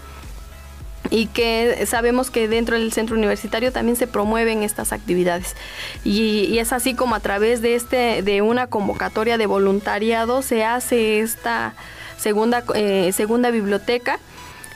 [1.11, 5.57] y que sabemos que dentro del centro universitario también se promueven estas actividades
[6.05, 10.62] y, y es así como a través de este de una convocatoria de voluntariado se
[10.62, 11.74] hace esta
[12.18, 14.20] segunda eh, segunda biblioteca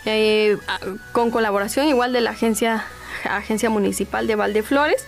[0.07, 0.59] eh,
[1.13, 2.85] con colaboración igual de la agencia
[3.25, 5.07] agencia municipal de Valdeflores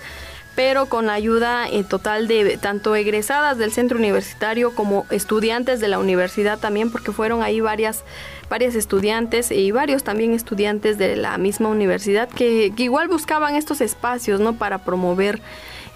[0.57, 5.99] pero con ayuda eh, total de tanto egresadas del centro universitario como estudiantes de la
[5.99, 8.05] universidad también, porque fueron ahí varias,
[8.49, 13.83] varias estudiantes y varios también estudiantes de la misma universidad que, que igual buscaban estos
[13.83, 14.55] espacios, ¿no?
[14.55, 15.43] Para promover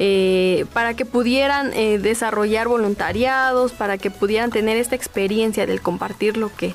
[0.02, 6.38] eh, para que pudieran eh, desarrollar voluntariados, para que pudieran tener esta experiencia del compartir
[6.38, 6.74] lo que,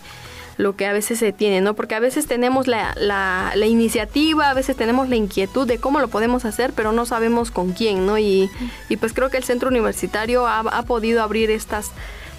[0.58, 1.74] lo que a veces se tiene, ¿no?
[1.74, 6.08] Porque a veces tenemos la, la, iniciativa, a veces tenemos la inquietud de cómo lo
[6.08, 8.18] podemos hacer, pero no sabemos con quién, ¿no?
[8.18, 8.50] Y,
[8.90, 11.92] y pues creo que el centro universitario ha, ha podido abrir estas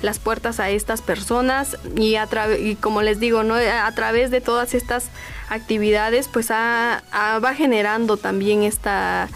[0.02, 2.28] las puertas a estas personas y, a
[2.60, 3.54] y como les digo, ¿no?
[3.54, 5.08] a través de todas estas
[5.48, 7.02] actividades, pues ha-
[7.42, 9.28] va generando también esta,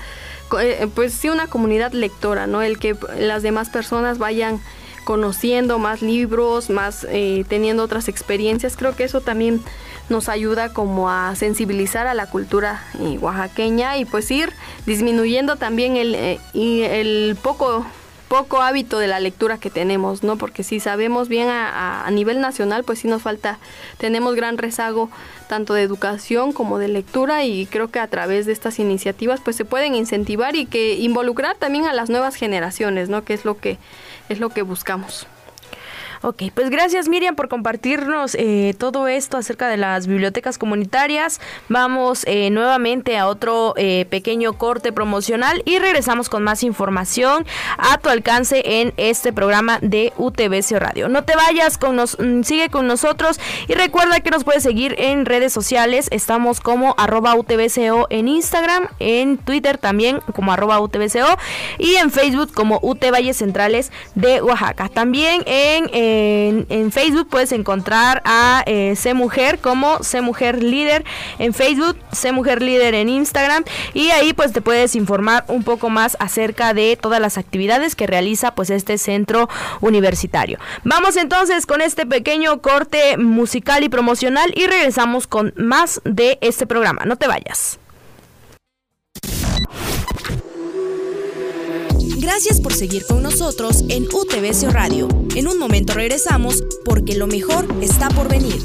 [0.60, 2.60] eh, pues sí, una comunidad lectora, ¿no?
[2.60, 4.60] El que las demás personas vayan
[5.04, 9.60] conociendo más libros, más eh, teniendo otras experiencias, creo que eso también
[10.08, 14.52] nos ayuda como a sensibilizar a la cultura eh, oaxaqueña y pues ir
[14.86, 17.86] disminuyendo también el, eh, el poco
[18.28, 20.36] poco hábito de la lectura que tenemos, ¿no?
[20.36, 23.58] Porque si sabemos bien a, a- a nivel nacional, pues sí nos falta,
[23.98, 25.10] tenemos gran rezago
[25.48, 29.56] tanto de educación como de lectura y creo que a través de estas iniciativas pues
[29.56, 33.24] se pueden incentivar y que involucrar también a las nuevas generaciones, ¿no?
[33.24, 33.78] Que es lo que
[34.30, 35.26] es lo que buscamos.
[36.22, 41.40] Ok, pues gracias Miriam por compartirnos eh, todo esto acerca de las bibliotecas comunitarias.
[41.70, 47.46] Vamos eh, nuevamente a otro eh, pequeño corte promocional y regresamos con más información
[47.78, 51.08] a tu alcance en este programa de UTBC Radio.
[51.08, 54.96] No te vayas, con nos, mm, sigue con nosotros y recuerda que nos puedes seguir
[54.98, 56.08] en redes sociales.
[56.10, 61.38] Estamos como arroba UTBCO en Instagram, en Twitter también como arroba UTBCO
[61.78, 64.90] y en Facebook como UT Valles Centrales de Oaxaca.
[64.90, 66.09] También en...
[66.68, 71.04] en, Facebook puedes encontrar a eh, Mujer como C Mujer Líder
[71.38, 75.90] en Facebook, C Mujer Líder en Instagram y ahí pues te puedes informar un poco
[75.90, 79.48] más acerca de todas las actividades que realiza pues este centro
[79.80, 80.58] universitario.
[80.84, 86.66] Vamos entonces con este pequeño corte musical y promocional y regresamos con más de este
[86.66, 87.04] programa.
[87.04, 87.78] No te vayas.
[92.20, 95.08] Gracias por seguir con nosotros en UTBC Radio.
[95.36, 98.60] En un momento regresamos porque lo mejor está por venir.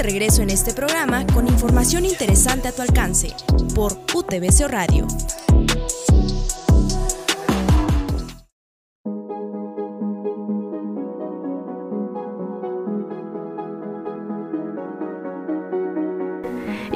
[0.00, 3.34] De regreso en este programa con información interesante a tu alcance
[3.74, 5.06] por UTBC Radio.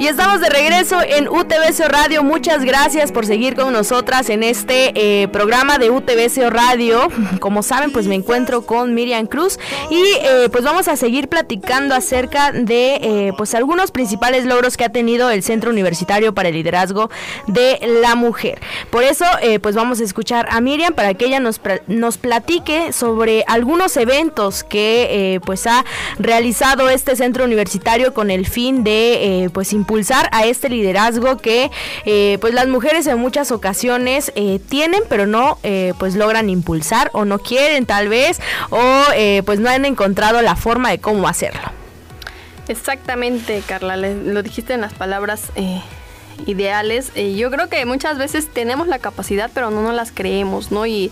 [0.05, 2.23] Y estamos de regreso en UTBC Radio.
[2.23, 7.07] Muchas gracias por seguir con nosotras en este eh, programa de UTBC Radio.
[7.39, 9.57] Como saben, pues me encuentro con Miriam Cruz
[9.89, 14.83] y eh, pues vamos a seguir platicando acerca de eh, pues algunos principales logros que
[14.83, 17.09] ha tenido el Centro Universitario para el Liderazgo
[17.47, 18.61] de la Mujer.
[18.91, 19.25] Por eso,
[19.63, 24.63] pues vamos a escuchar a Miriam para que ella nos, nos platique sobre algunos eventos
[24.63, 25.83] que pues ha
[26.19, 29.94] realizado este centro universitario con el fin de pues impulsar
[30.31, 31.71] a este liderazgo que
[32.05, 37.09] eh, pues las mujeres en muchas ocasiones eh, tienen pero no eh, pues logran impulsar
[37.13, 38.39] o no quieren tal vez
[38.69, 38.79] o
[39.45, 41.61] pues no han encontrado la forma de cómo hacerlo.
[42.67, 45.51] Exactamente, Carla, lo dijiste en las palabras
[46.45, 47.11] ideales.
[47.15, 50.85] Yo creo que muchas veces tenemos la capacidad, pero no nos las creemos, ¿no?
[50.85, 51.11] Y,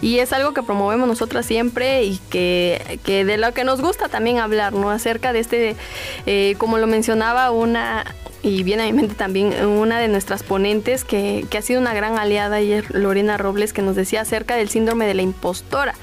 [0.00, 4.08] y es algo que promovemos nosotras siempre y que, que de lo que nos gusta
[4.08, 4.90] también hablar, ¿no?
[4.90, 5.76] Acerca de este,
[6.58, 8.04] como lo mencionaba una...
[8.42, 11.94] Y viene a mi mente también una de nuestras ponentes que, que ha sido una
[11.94, 15.94] gran aliada ayer, Lorena Robles, que nos decía acerca del síndrome de la impostora.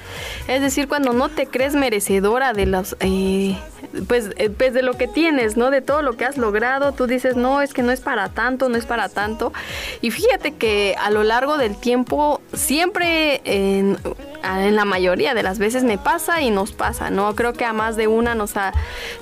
[0.48, 3.58] Es decir, cuando no te crees merecedora de los, eh,
[4.06, 5.70] pues, eh, pues de lo que tienes, ¿no?
[5.70, 8.68] De todo lo que has logrado, tú dices, no, es que no es para tanto,
[8.68, 9.52] no es para tanto.
[10.00, 13.98] Y fíjate que a lo largo del tiempo, siempre en,
[14.42, 17.34] en la mayoría de las veces me pasa y nos pasa, ¿no?
[17.34, 18.72] Creo que a más de una nos, ha,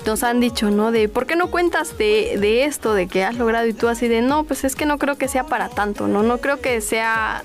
[0.05, 0.91] nos han dicho, ¿no?
[0.91, 3.67] De, ¿por qué no cuentas de, de esto, de que has logrado?
[3.67, 6.23] Y tú así de, no, pues es que no creo que sea para tanto, ¿no?
[6.23, 7.43] No creo que sea...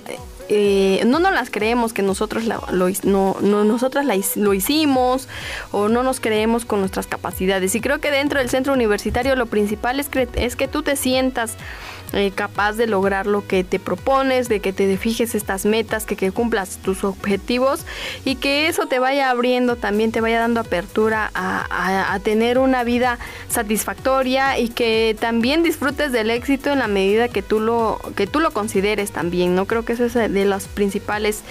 [0.50, 2.62] eh, no nos las creemos que nosotros lo,
[3.04, 4.04] no, no- nosotras
[4.36, 5.26] lo hicimos
[5.72, 7.74] o no nos creemos con nuestras capacidades.
[7.74, 11.56] Y creo que dentro del centro universitario lo principal es es que tú te sientas
[12.14, 16.16] eh, capaz de lograr lo que te propones, de que te fijes estas metas, que,
[16.16, 17.84] que cumplas tus objetivos
[18.24, 22.84] y que eso te vaya abriendo, también te vaya dando apertura a, a- tener una
[22.84, 28.26] vida satisfactoria y que también disfrutes del éxito en la medida que tú lo, que
[28.26, 29.54] tú lo consideres también.
[29.54, 31.42] No creo que ese es de los principales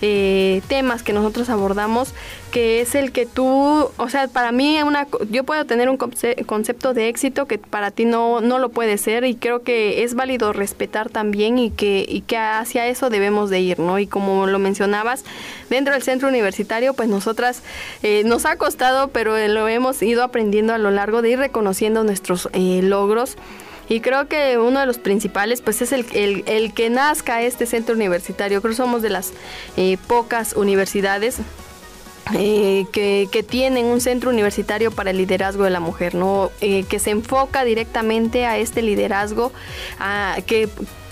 [0.00, 2.14] eh, temas que nosotros abordamos,
[2.52, 6.44] que es el que tú, o sea, para mí una, yo puedo tener un conce-
[6.46, 10.14] concepto de éxito que para ti no, no lo puede ser y creo que es
[10.14, 13.98] válido respetar también y que, y que hacia eso debemos de ir, ¿no?
[13.98, 15.24] Y como lo mencionabas,
[15.70, 17.62] dentro del centro universitario, pues nosotras
[18.04, 22.04] eh, nos ha costado, pero lo hemos ido aprendiendo a lo largo de ir reconociendo
[22.04, 23.36] nuestros eh, logros.
[23.88, 27.66] Y creo que uno de los principales pues es el, el- el que nazca este
[27.66, 28.60] centro universitario.
[28.60, 29.32] Creo que somos de las
[29.76, 31.38] eh, pocas universidades
[32.34, 36.50] eh, que, tienen un centro universitario para el liderazgo de la mujer, ¿no?
[36.60, 39.52] Eh, que se enfoca directamente a este liderazgo,
[39.98, 40.68] a- que,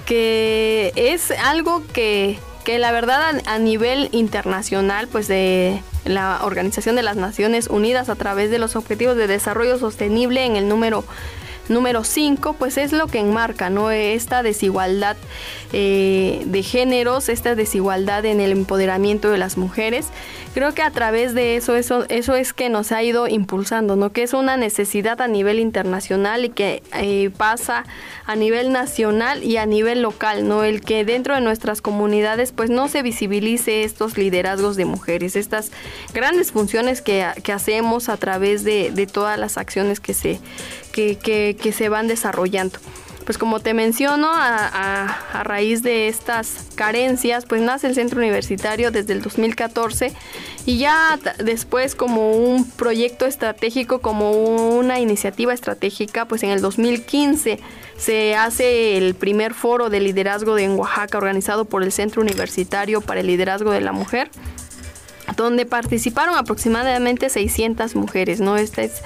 [0.07, 6.97] que es algo que, que la verdad a, a nivel internacional, pues de la Organización
[6.97, 11.05] de las Naciones Unidas a través de los Objetivos de Desarrollo Sostenible en el número
[11.69, 13.93] número 5, pues es lo que enmarca, ¿no?
[13.93, 15.17] Esta desigualdad
[15.73, 20.07] eh, de géneros, esta desigualdad en el empoderamiento de las mujeres.
[20.53, 24.11] Creo que a través de eso, eso, eso es que nos ha ido impulsando, ¿no?
[24.11, 27.85] Que es una necesidad a nivel internacional y que eh, pasa
[28.27, 30.65] a nivel nacional y a nivel local, ¿no?
[30.65, 35.71] El que dentro de nuestras comunidades, pues no se visibilice estos liderazgos de mujeres, estas
[36.15, 40.41] grandes funciones que, que hacemos a través de, de todas las acciones que se,
[40.93, 42.81] que, que- que se van desarrollando.
[43.31, 49.13] Pues como te menciono, a, raíz de estas carencias, pues nace el centro universitario desde
[49.13, 50.13] el 2014
[50.67, 57.61] y ya después como un proyecto estratégico, como una iniciativa estratégica, pues en el 2015
[57.97, 63.01] se hace el primer foro de liderazgo de en Oaxaca organizado por el Centro Universitario
[63.01, 64.29] para el Liderazgo de la Mujer
[65.37, 68.57] donde participaron aproximadamente 600 mujeres, ¿no?
[68.57, 69.03] Este es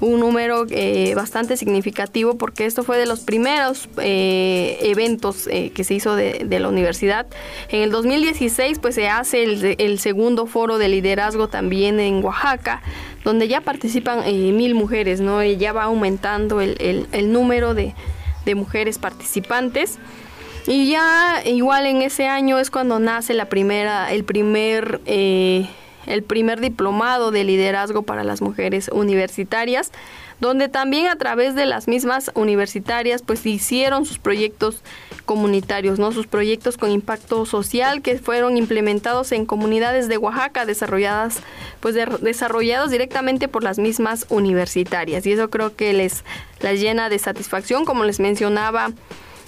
[0.00, 5.84] un número eh, bastante significativo porque esto fue de los primeros eh, eventos eh, que
[5.84, 7.26] se hizo de, la universidad.
[7.68, 12.82] En el 2016 pues se hace el, segundo foro de liderazgo también en Oaxaca,
[13.24, 14.24] donde ya participan
[14.56, 15.42] mil mujeres, ¿no?
[15.42, 17.94] Y ya va aumentando el, número de
[18.54, 19.98] mujeres participantes.
[20.68, 25.66] Y ya igual en ese año es cuando nace la primera, el primer, eh,
[26.04, 29.92] el primer diplomado de liderazgo para las mujeres universitarias,
[30.40, 34.82] donde también a través de las mismas universitarias pues hicieron sus proyectos
[35.24, 36.12] comunitarios, ¿no?
[36.12, 41.38] Sus proyectos con impacto social que fueron implementados en comunidades de Oaxaca desarrolladas
[41.80, 46.24] pues de- desarrollados directamente por las mismas universitarias y eso creo que les
[46.60, 48.90] las llena de satisfacción como les mencionaba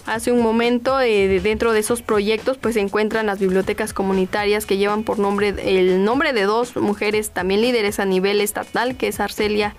[0.06, 4.66] hace un momento, eh, de- dentro de esos proyectos, pues se encuentran las bibliotecas comunitarias
[4.66, 9.08] que llevan por nombre el nombre de dos mujeres también líderes a nivel estatal, que
[9.08, 9.74] es Arcelia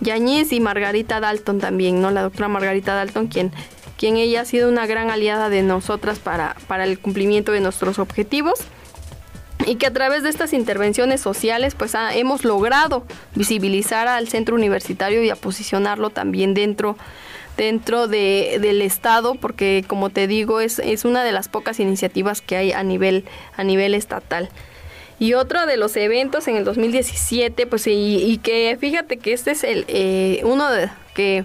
[0.00, 2.10] Yañez y Margarita Dalton también, ¿no?
[2.10, 3.52] La doctora Margarita Dalton, quien,
[3.96, 7.98] quien ella ha sido una gran aliada de nosotras para, para el cumplimiento de nuestros
[7.98, 8.60] objetivos
[9.64, 13.04] y que a través de estas intervenciones sociales pues hemos logrado
[13.36, 16.96] visibilizar al centro universitario y a posicionarlo también dentro
[17.56, 22.40] dentro de, del estado porque como te digo es, es una de las pocas iniciativas
[22.40, 23.24] que hay a nivel
[23.56, 24.48] a nivel estatal.
[25.18, 29.52] Y otro de los eventos en el 2017 pues y, y que fíjate que este
[29.52, 31.44] es el eh, uno de, que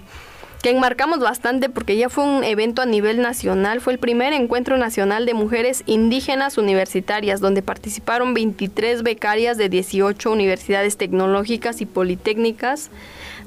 [0.62, 4.76] que enmarcamos bastante porque ya fue un evento a nivel nacional, fue el primer encuentro
[4.76, 12.90] nacional de mujeres indígenas universitarias, donde participaron 23 becarias de 18 universidades tecnológicas y politécnicas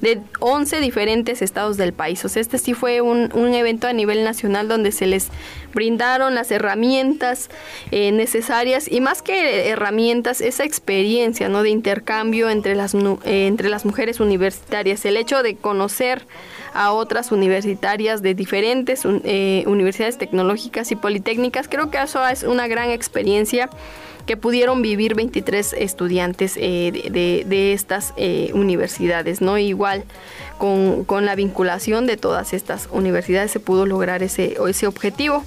[0.01, 2.23] de 11 diferentes estados del país.
[2.25, 5.29] O sea, este sí fue un, un evento a nivel nacional donde se les
[5.73, 7.49] brindaron las herramientas
[7.91, 11.63] eh, necesarias y más que herramientas, esa experiencia ¿no?
[11.63, 16.25] de intercambio entre las, eh, entre las mujeres universitarias, el hecho de conocer
[16.73, 21.67] a otras universitarias de diferentes eh, universidades tecnológicas y politécnicas.
[21.67, 23.69] Creo que eso es una gran experiencia
[24.25, 29.57] que pudieron vivir 23 estudiantes eh, de, de- estas eh, universidades, ¿no?
[29.57, 30.03] Igual
[30.57, 35.43] con, con la vinculación de todas estas universidades se pudo lograr ese, ese objetivo.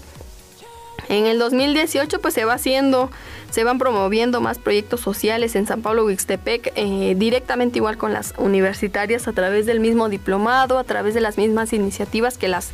[1.09, 3.11] En el 2018 pues se va haciendo,
[3.51, 8.33] se van promoviendo más proyectos sociales en San Pablo Huixtepec, eh, directamente igual con las
[8.39, 12.71] universitarias a través del mismo diplomado, a través de las mismas iniciativas que las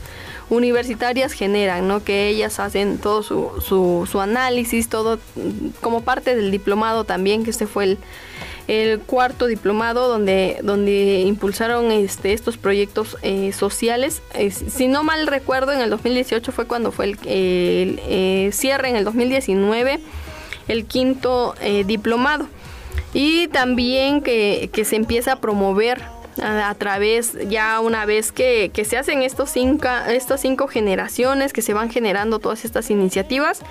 [0.51, 2.05] universitarias generan, ¿no?
[2.05, 5.19] Que ellas hacen todo su, su, su análisis, todo
[5.81, 7.99] como parte del diplomado también, que este fue el,
[8.67, 14.23] el cuarto diplomado donde, donde impulsaron este, estos proyectos eh, sociales.
[14.51, 18.97] Si no mal recuerdo, en el 2018 fue cuando fue el, el, eh, cierre, en
[18.97, 20.01] el 2019,
[20.69, 22.49] el quinto eh, diplomado.
[23.13, 26.01] Y también que, que se empieza a promover
[26.43, 31.63] a, través, ya una vez que, que se hacen estos cinco, estas cinco generaciones, que
[31.63, 33.63] se van generando todas estas iniciativas,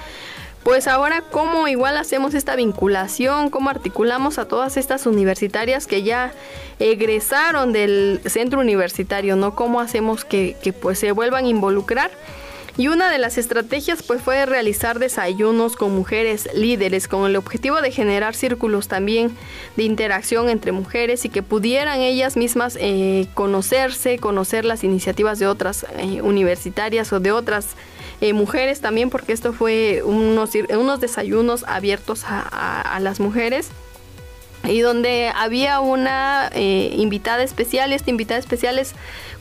[0.64, 6.34] pues ahora cómo igual hacemos esta vinculación, cómo articulamos a todas estas universitarias que ya
[6.80, 9.56] egresaron del centro universitario, ¿no?
[9.56, 12.12] Cómo hacemos que, que, pues se vuelvan a involucrar.
[12.80, 17.82] Y una de las estrategias pues fue realizar desayunos con mujeres líderes con el objetivo
[17.82, 19.36] de generar círculos también
[19.76, 25.48] de interacción entre mujeres y que pudieran ellas mismas eh, conocerse, conocer las iniciativas de
[25.48, 27.68] otras eh, universitarias o de otras
[28.22, 33.72] eh, mujeres también, porque esto fue unos, unos desayunos abiertos a, a, a las mujeres
[34.68, 38.94] y donde había una eh, invitada especial y esta invitada especial es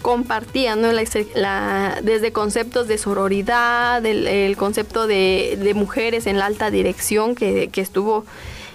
[0.02, 0.88] compartía ¿no?
[0.88, 8.24] desde conceptos de sororidad, el, concepto de, mujeres en la alta dirección que, estuvo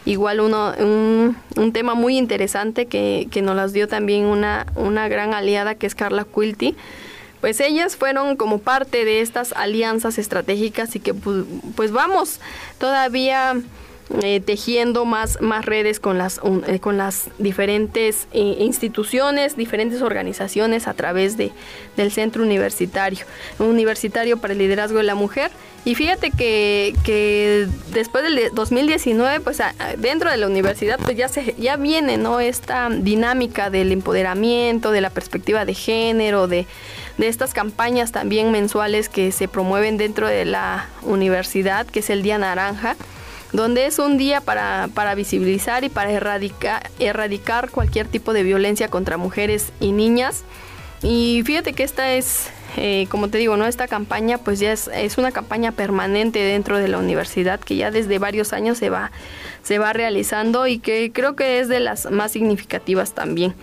[0.05, 5.07] igual uno, un, un, tema muy interesante que, que nos las dio también una, una
[5.07, 6.75] gran aliada que es Carla Quilty
[7.43, 12.39] pues ellas fueron como parte de estas alianzas estratégicas y que pues vamos
[12.77, 13.61] todavía
[14.21, 20.01] eh, tejiendo más, más redes con las, un, eh, con las diferentes eh, instituciones, diferentes
[20.01, 21.51] organizaciones a través de,
[21.95, 23.25] del centro universitario,
[23.59, 25.51] universitario para el liderazgo de la mujer.
[25.85, 29.59] Y fíjate que, que después del 2019, pues
[29.97, 32.41] dentro de la universidad, pues ya, se, ya viene ¿no?
[32.41, 36.67] esta dinámica del empoderamiento, de la perspectiva de género, de,
[37.17, 42.21] de estas campañas también mensuales que se promueven dentro de la universidad, que es el
[42.21, 42.97] Día Naranja
[43.53, 48.87] donde es un día para, para visibilizar y para erradicar, erradicar cualquier tipo de violencia
[48.87, 50.43] contra mujeres y niñas.
[51.03, 53.67] Y fíjate que esta es, eh, como te digo, ¿no?
[53.67, 57.91] Esta campaña pues ya es, es, una campaña permanente dentro de la universidad que ya
[57.91, 59.11] desde varios años se va,
[59.61, 63.53] se va realizando y que creo que es de las más significativas también.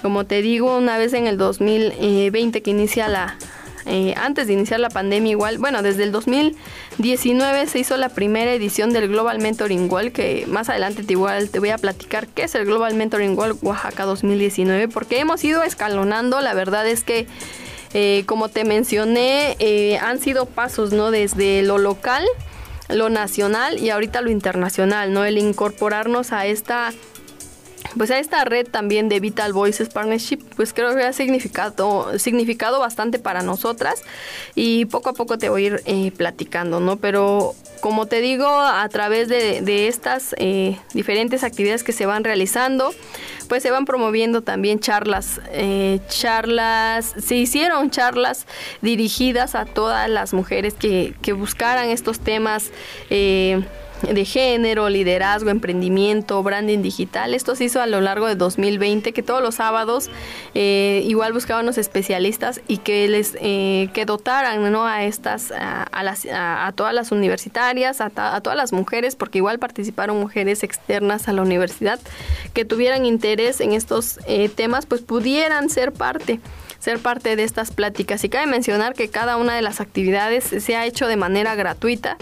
[0.00, 3.36] Como te digo, una vez en el 2020 que inicia la,
[3.86, 8.52] eh, antes de iniciar la pandemia igual, bueno, desde el 2019 se hizo la primera
[8.52, 12.44] edición del Global Mentoring Wall, que más adelante te, igual te voy a platicar qué
[12.44, 17.26] es el Global Mentoring Wall Oaxaca 2019, porque hemos ido escalonando, la verdad es que...
[17.92, 21.10] Eh, como te mencioné, eh, han sido pasos, ¿no?
[21.10, 22.24] Desde lo local,
[22.88, 25.24] lo nacional y ahorita lo internacional, ¿no?
[25.24, 26.92] El incorporarnos a esta
[27.96, 32.78] pues a esta red también de Vital Voices Partnership, pues creo que ha significado, significado
[32.80, 34.02] bastante para nosotras
[34.54, 36.96] y poco a poco te voy a ir eh, platicando, ¿no?
[36.96, 42.92] Pero como te digo, a través de, estas eh, diferentes actividades que se van realizando,
[43.48, 48.46] pues se van promoviendo también charlas, eh, charlas, se hicieron charlas
[48.82, 52.70] dirigidas a todas las mujeres que, que buscaran estos temas.
[54.02, 57.34] De género, liderazgo, emprendimiento, branding digital.
[57.34, 60.10] Esto se hizo a lo largo de 2020, que todos los sábados
[60.54, 64.86] eh, igual buscaban los especialistas y que les eh, que dotaran ¿no?
[64.86, 68.72] a estas, a, a las, a, a todas las universitarias, a, ta- a todas las
[68.72, 71.98] mujeres, porque igual participaron mujeres externas a la universidad
[72.54, 76.40] que tuvieran interés en estos eh, temas, pues pudieran ser parte
[76.78, 78.24] ser parte de estas pláticas.
[78.24, 82.16] Y cabe mencionar que cada una de las actividades se ha hecho de manera gratuita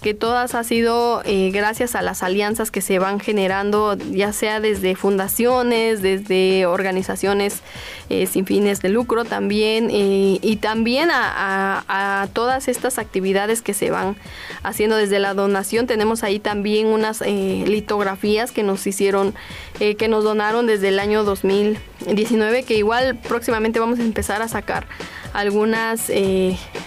[0.00, 4.58] que todas ha sido eh, gracias a las alianzas que se van generando, ya sea
[4.58, 7.60] desde fundaciones, desde organizaciones
[8.08, 13.74] eh, sin fines de lucro también, eh, y también a, a- todas estas actividades que
[13.74, 14.16] se van
[14.62, 15.86] haciendo desde la donación.
[15.86, 19.34] Tenemos ahí también unas litografías que nos hicieron,
[19.78, 24.86] que nos donaron desde el año 2019, que igual próximamente vamos a empezar a sacar
[25.32, 26.10] algunas,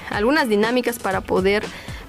[0.09, 1.64] algunas dinámicas para poder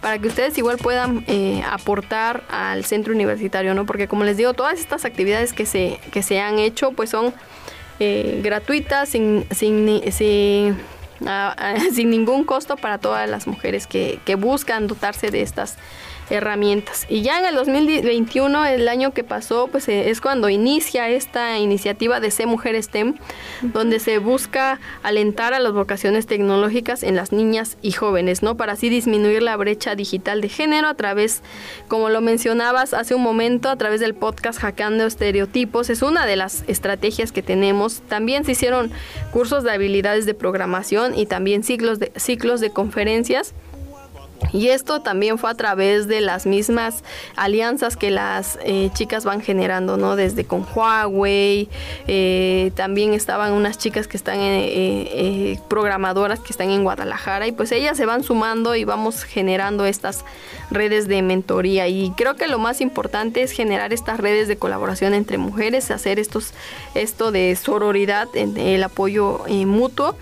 [0.04, 3.86] para que ustedes igual puedan eh, aportar al centro universitario, ¿no?
[3.86, 7.32] Porque como les digo, todas estas actividades que se, que se han hecho, pues son
[8.00, 15.30] eh, gratuitas, sin, sin, sin ningún costo para todas las mujeres que, que buscan dotarse
[15.30, 15.78] de estas
[16.30, 17.06] herramientas.
[17.08, 21.58] Y ya en el 2021, el año que pasó, pues eh, es cuando inicia esta
[21.58, 23.14] iniciativa de C Mujer STEM,
[23.62, 28.56] donde se busca alentar a las vocaciones tecnológicas en las niñas y jóvenes, ¿no?
[28.56, 31.42] Para así disminuir la brecha digital de género a través,
[31.88, 36.36] como lo mencionabas hace un momento, a través del podcast Hackeando Estereotipos, es una de
[36.36, 38.00] las estrategias que tenemos.
[38.08, 38.90] También se hicieron
[39.32, 43.54] cursos de habilidades de programación y también ciclos de, ciclos de conferencias.
[44.52, 47.02] Y esto también fue a través de las mismas
[47.36, 50.14] alianzas que las eh, chicas van generando, ¿no?
[50.16, 51.68] Desde con Huawei,
[52.06, 57.52] eh, también estaban unas chicas que están, eh, eh, programadoras que están en Guadalajara y
[57.52, 60.24] pues ellas se van sumando y vamos generando estas
[60.70, 61.88] redes de mentoría.
[61.88, 66.18] Y creo que lo más importante es generar estas redes de colaboración entre mujeres, hacer
[66.18, 66.52] estos,
[66.94, 70.16] esto de sororidad, en- el apoyo eh, mutuo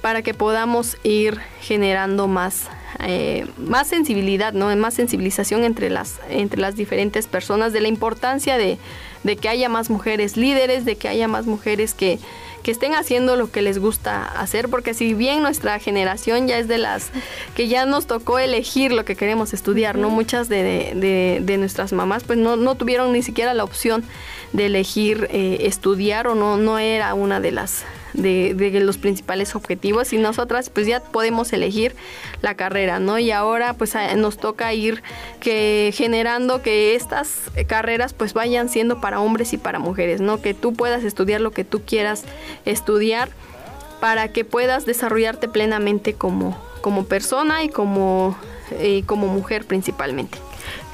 [0.00, 2.68] para que podamos ir generando más
[3.00, 4.74] eh, más sensibilidad, ¿no?
[4.76, 8.78] Más sensibilización entre las, entre las diferentes personas de la importancia de,
[9.22, 12.18] de que haya más mujeres líderes, de que haya más mujeres que,
[12.62, 16.68] que estén haciendo lo que les gusta hacer, porque si bien nuestra generación ya es
[16.68, 17.10] de las
[17.56, 20.10] que ya nos tocó elegir lo que queremos estudiar, ¿no?
[20.10, 24.04] Muchas de, de- de nuestras mamás pues no, no tuvieron ni siquiera la opción
[24.52, 27.84] de elegir eh, estudiar o no, no era una de las
[28.14, 31.94] de, los principales objetivos y nosotras pues ya podemos elegir
[32.40, 33.18] la carrera, ¿no?
[33.18, 35.02] Y ahora pues nos toca ir
[35.40, 40.40] generando que estas carreras pues vayan siendo para hombres y para mujeres, ¿no?
[40.40, 42.24] Que tú puedas estudiar lo que tú quieras
[42.64, 43.30] estudiar
[44.00, 48.36] para que puedas desarrollarte plenamente como, como persona y como,
[48.72, 50.38] eh, como mujer principalmente.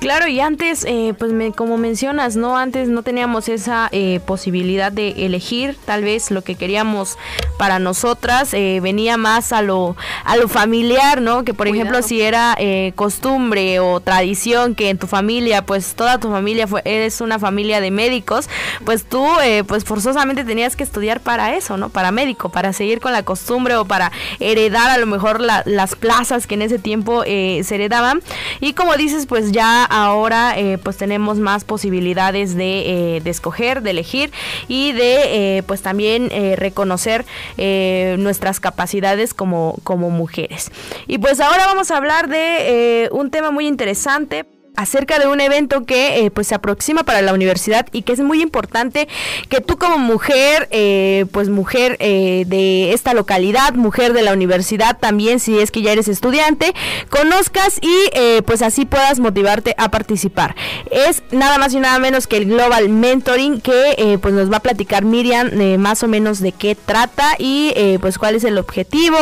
[0.01, 2.57] Claro, y antes, eh, pues me- como mencionas, ¿no?
[2.57, 7.19] Antes no teníamos esa eh, posibilidad de elegir tal vez lo que queríamos
[7.59, 11.45] para nosotras, eh, venía más a lo, a lo familiar, ¿no?
[11.45, 16.21] Que por ejemplo si era eh, costumbre o tradición que en tu familia, pues toda
[16.21, 18.49] tu familia fue, eres una familia de médicos,
[18.85, 21.89] pues tú eh, pues forzosamente tenías que estudiar para eso, ¿no?
[21.89, 25.97] Para médico, para seguir con la costumbre o para heredar a lo mejor la- las
[25.97, 28.23] plazas que en ese tiempo eh, se heredaban.
[28.61, 33.83] Y como dices, pues ya ahora eh, pues tenemos más posibilidades de, eh, de escoger,
[33.83, 34.33] de elegir
[34.69, 37.25] y de eh, pues también reconocer
[37.57, 40.71] nuestras capacidades como, como mujeres.
[41.07, 44.45] Y pues ahora vamos a hablar de un tema muy interesante
[44.79, 48.21] acerca de un evento que eh, pues se aproxima para la universidad y que es
[48.21, 49.09] muy importante
[49.49, 54.97] que tú como mujer eh, pues mujer eh, de esta localidad mujer de la universidad
[54.97, 56.75] también si es que ya eres estudiante
[57.11, 60.55] conozcas y pues así puedas motivarte a participar.
[60.91, 64.61] Es nada más y nada menos que el Global Mentoring que pues nos va a
[64.61, 69.19] platicar Miriam más o menos de qué trata y pues cuál es el objetivo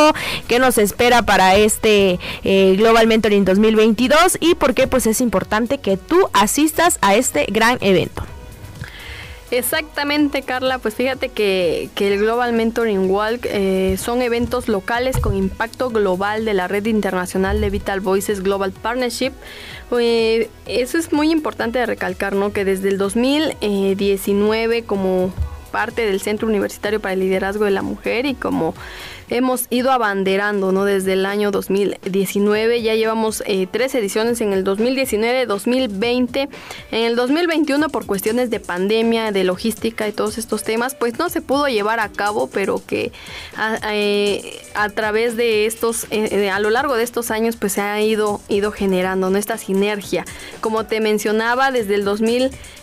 [0.47, 5.46] qué nos espera para este Global Mentoring 2022 y por qué pues es importante
[5.79, 8.23] que tú asistas a este gran evento.
[9.49, 10.77] Exactamente, Carla.
[10.77, 16.43] Pues fíjate que, que el Global Mentoring Walk eh, son eventos locales con impacto global
[16.43, 19.31] de la red internacional de Vital Voices Global Partnership.
[19.97, 22.51] Eh, eso es muy importante de recalcar, ¿no?
[22.51, 25.31] Que desde el 2019, como
[25.71, 28.73] parte del Centro Universitario para el Liderazgo de la Mujer y como
[29.29, 30.85] hemos ido abanderando ¿no?
[30.85, 32.81] desde el año 2019.
[32.81, 36.49] Ya llevamos eh, tres ediciones en el 2019, 2020.
[36.91, 41.29] En el 2021 por cuestiones de pandemia, de logística y todos estos temas, pues no
[41.29, 43.11] se pudo llevar a cabo, pero que
[43.55, 44.59] a, eh,
[44.95, 48.71] través de estos, eh, a lo largo de estos años, pues se ha ido, ido
[48.71, 50.25] generando esta sinergia.
[50.61, 52.05] Como te mencionaba, desde el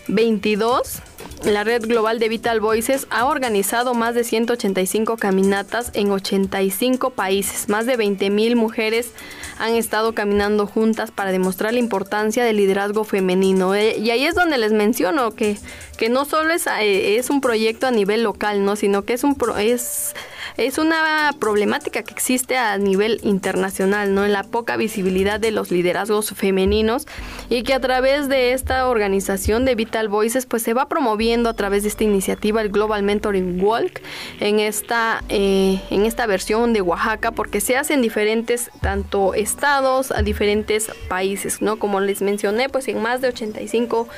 [0.09, 1.03] 2022
[1.45, 7.69] la Red Global de Vital Voices ha organizado más de 185 caminatas en 85 países.
[7.69, 9.11] Más de 20.000 mujeres
[9.59, 13.75] han estado caminando juntas para demostrar la importancia del liderazgo femenino.
[13.75, 15.59] Eh, y ahí es donde les menciono que,
[15.99, 18.75] que no solo es, eh, es un proyecto a nivel local, ¿no?
[18.75, 20.15] sino que es un pro, es
[20.57, 24.25] es una problemática que existe a nivel internacional, ¿no?
[24.25, 27.07] En la poca visibilidad de los liderazgos femeninos
[27.49, 31.55] y que a través de esta organización de Vital Voices pues se va promoviendo a
[31.55, 34.01] través de esta iniciativa el Global Mentoring Walk
[34.41, 40.11] en esta, eh, en esta versión de Oaxaca porque se hace en diferentes tanto estados,
[40.11, 41.79] a diferentes países, ¿no?
[41.79, 44.09] Como les mencioné pues en más de 85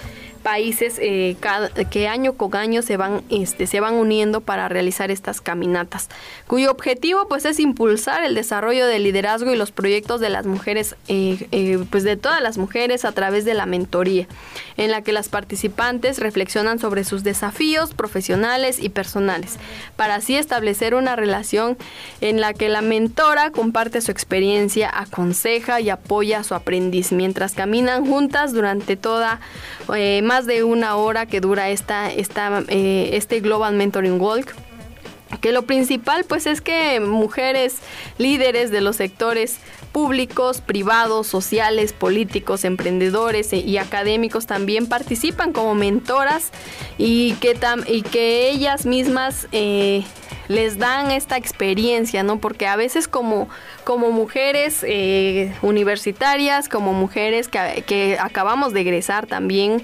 [0.47, 5.11] países eh, cada, que año con año se van, este, se van uniendo para realizar
[5.11, 6.09] estas caminatas,
[6.47, 10.94] cuyo objetivo pues es impulsar el desarrollo del liderazgo y los proyectos de las mujeres,
[11.09, 14.28] eh, eh, pues de todas las mujeres a través de la mentoría,
[14.76, 19.57] en la que las participantes reflexionan sobre sus desafíos profesionales y personales,
[19.97, 21.76] para así establecer una relación
[22.20, 27.55] en la que la mentora comparte su experiencia, aconseja y apoya a su aprendiz, mientras
[27.55, 29.40] caminan juntas durante toda
[29.92, 34.55] eh, más de una hora que dura esta, esta, eh, este Global Mentoring Walk
[35.41, 37.76] que lo principal pues es que mujeres
[38.18, 39.57] líderes de los sectores
[39.93, 46.51] públicos, privados, sociales, políticos, emprendedores e- y académicos también participan como mentoras
[46.99, 50.05] y que, tam- y que ellas mismas eh,
[50.49, 52.39] les dan esta experiencia, ¿no?
[52.39, 53.49] Porque a veces como,
[53.84, 59.82] como mujeres eh, universitarias, como mujeres que, que acabamos de egresar también,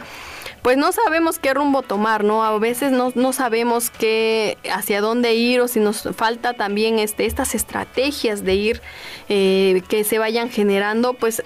[0.62, 2.44] pues no sabemos qué rumbo tomar, ¿no?
[2.44, 7.26] A veces no, no sabemos qué, hacia dónde ir o si nos falta también este,
[7.26, 8.82] estas estrategias de ir
[9.28, 11.42] eh, que se vayan generando, pues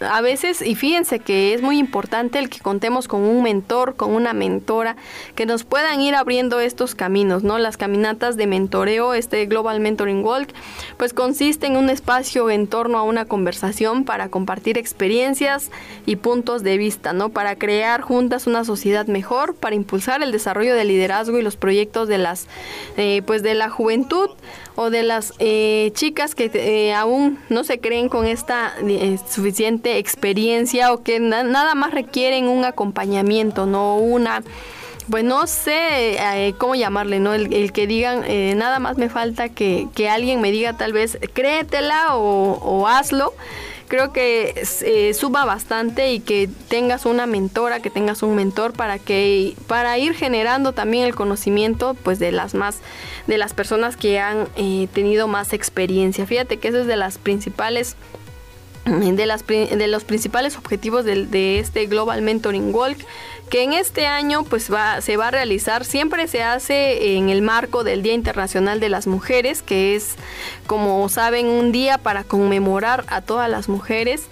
[0.00, 4.14] a veces, y fíjense que es muy importante el que contemos con un mentor, con
[4.14, 4.96] una mentora,
[5.34, 7.58] que nos puedan ir abriendo estos caminos, ¿no?
[7.58, 10.48] Las caminatas de mentoreo, este Global Mentoring Walk,
[10.96, 15.70] pues consiste en un espacio en torno a una conversación para compartir experiencias
[16.06, 17.28] y puntos de vista, ¿no?
[17.28, 22.08] Para crear juntas una sociedad mejor, para impulsar el desarrollo del liderazgo y los proyectos
[22.08, 22.48] de las,
[22.96, 24.30] eh, pues de la juventud
[24.76, 29.18] o de las eh, chicas que eh, aún no se creen con esta eh,
[29.98, 34.42] experiencia o que na- nada más requieren un acompañamiento, no una
[35.10, 37.34] pues no sé eh, cómo llamarle, ¿no?
[37.34, 41.18] El, que digan, eh, nada más me falta que, que alguien me diga tal vez,
[41.32, 43.34] créetela o, o hazlo.
[43.88, 49.00] Creo que eh, suba bastante y que tengas una mentora, que tengas un mentor para
[49.00, 52.78] que para ir generando también el conocimiento pues de las más
[53.26, 56.24] de las personas que han eh, tenido más experiencia.
[56.24, 57.96] Fíjate que eso es de las principales
[59.16, 62.98] de, las, de los principales objetivos del- de, este Global Mentoring Walk
[63.50, 67.42] que en este año pues va, se va a realizar, siempre se hace en el
[67.42, 70.14] marco del Día Internacional de las Mujeres, que es
[70.68, 74.28] como saben un día para conmemorar a todas las mujeres.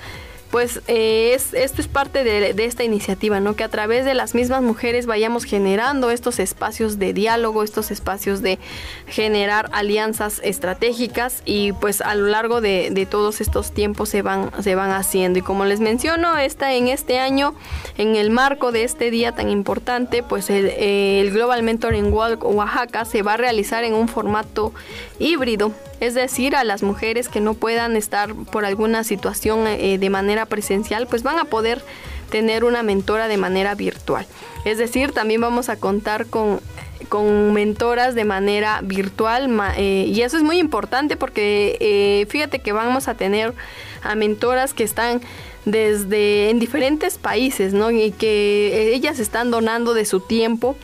[0.51, 3.55] Pues eh, es, esto es parte de, esta iniciativa, ¿no?
[3.55, 8.41] Que a través de las mismas mujeres vayamos generando estos espacios de diálogo, estos espacios
[8.41, 8.59] de
[9.07, 14.51] generar alianzas estratégicas y pues a lo largo de, de todos estos tiempos se van,
[14.63, 15.39] se van haciendo.
[15.39, 17.55] Y como les menciono, esta, en este año,
[17.99, 22.45] en el marco de este día tan importante, pues el, eh, el Global Mentoring Walk
[22.45, 24.73] Oaxaca se va a realizar en un formato
[25.19, 30.11] híbrido, es decir, a las mujeres que no puedan estar por alguna situación eh, de
[30.11, 31.83] manera presencial, pues van a poder
[32.31, 34.27] tener una mentora de manera virtual.
[34.65, 36.61] Es decir, también vamos a contar con
[37.09, 42.73] con mentoras de manera virtual eh, y eso es muy importante porque eh, fíjate que
[42.73, 43.55] vamos a tener
[44.03, 45.21] a mentoras que están
[45.65, 47.91] desde en diferentes países, ¿no?
[47.91, 50.77] Y que ellas están donando de su tiempo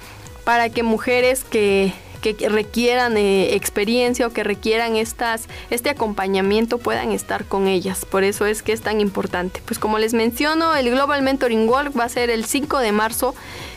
[0.45, 1.93] para que mujeres que
[2.33, 8.07] que requieran eh, experiencia o que requieran estas, este acompañamiento puedan estar con ellas.
[8.07, 9.61] Por eso es que es tan importante.
[9.67, 13.35] Pues como les menciono, el Global Mentoring Walk va a ser el 5 de marzo,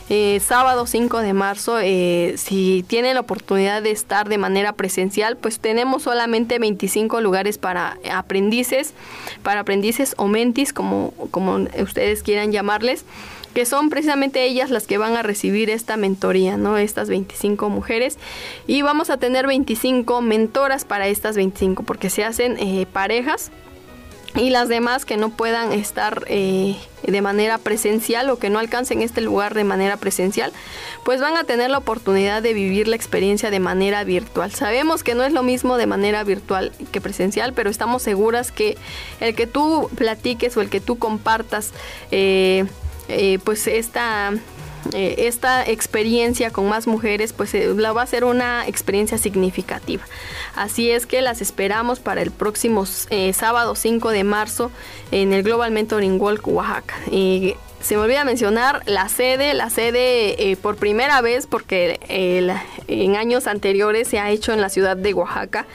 [0.08, 1.78] eh, sábado 5 de marzo.
[1.78, 7.58] Eh, si tienen la oportunidad de estar de manera presencial, pues tenemos solamente 25 lugares
[7.58, 8.94] para aprendices,
[9.42, 13.04] para aprendices o mentis, como, como ustedes quieran llamarles
[13.58, 16.78] que son precisamente ellas las que van a recibir esta mentoría, ¿no?
[16.78, 18.16] Estas 25 mujeres.
[18.68, 23.50] Y vamos a tener 25 mentoras para estas 25, porque se hacen eh, parejas
[24.36, 29.02] y las demás que no puedan estar eh, de manera presencial o que no alcancen
[29.02, 30.52] este lugar de manera presencial,
[31.02, 34.52] pues van a tener la oportunidad de vivir la experiencia de manera virtual.
[34.52, 38.78] Sabemos que no es lo mismo de manera virtual que presencial, pero estamos seguras que
[39.18, 41.72] el que tú platiques o el que tú compartas
[42.12, 42.64] eh,
[43.08, 44.32] eh, pues esta
[44.94, 50.02] eh, esta experiencia con más mujeres, pues eh, la va a ser una experiencia significativa.
[50.54, 54.70] Así es que las esperamos para el próximo sábado 5 de marzo
[55.10, 56.94] en el Global Mentoring Walk Oaxaca.
[57.10, 62.00] se me olvida mencionar la sede, la sede por primera vez porque
[62.88, 65.66] en años anteriores se ha hecho en la ciudad de Oaxaca.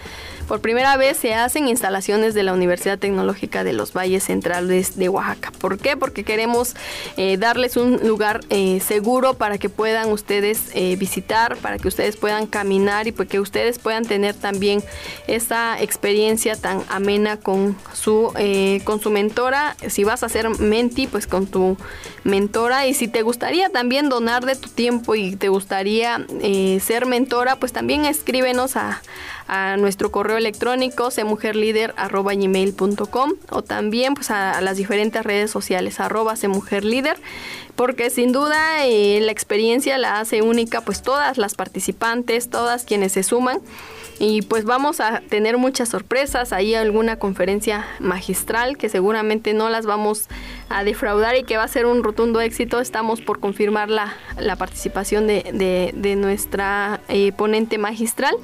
[0.48, 5.08] Por primera vez se hacen instalaciones de la Universidad Tecnológica de los Valles Centrales de
[5.08, 5.52] Oaxaca.
[5.58, 5.96] ¿Por qué?
[5.96, 6.76] Porque queremos
[7.16, 12.18] eh, darles un lugar eh, seguro para que puedan ustedes eh, visitar, para que ustedes
[12.18, 14.84] puedan caminar y para que ustedes puedan tener también
[15.28, 18.34] esa experiencia tan amena con su,
[18.84, 19.78] con su mentora.
[19.88, 21.78] Si vas a ser menti, pues con tu
[22.26, 22.86] mentora.
[22.86, 26.26] Y si te gustaría también donar de tu tiempo y te gustaría
[26.82, 29.02] ser mentora, pues también escríbenos a,
[29.48, 37.18] a nuestro correo electrónico semujerlider.com o también pues a, las diferentes redes sociales arroba semujerlider
[37.76, 43.14] porque sin duda eh, la experiencia la hace única pues todas las participantes, todas quienes
[43.14, 43.62] se suman
[44.20, 49.86] y pues vamos a tener muchas sorpresas, ahí alguna conferencia magistral que seguramente no las
[49.86, 50.28] vamos
[50.70, 52.80] a defraudar y que va a ser un rotundo éxito.
[52.80, 58.36] Estamos por confirmar la, la participación de, de, nuestra eh, ponente magistral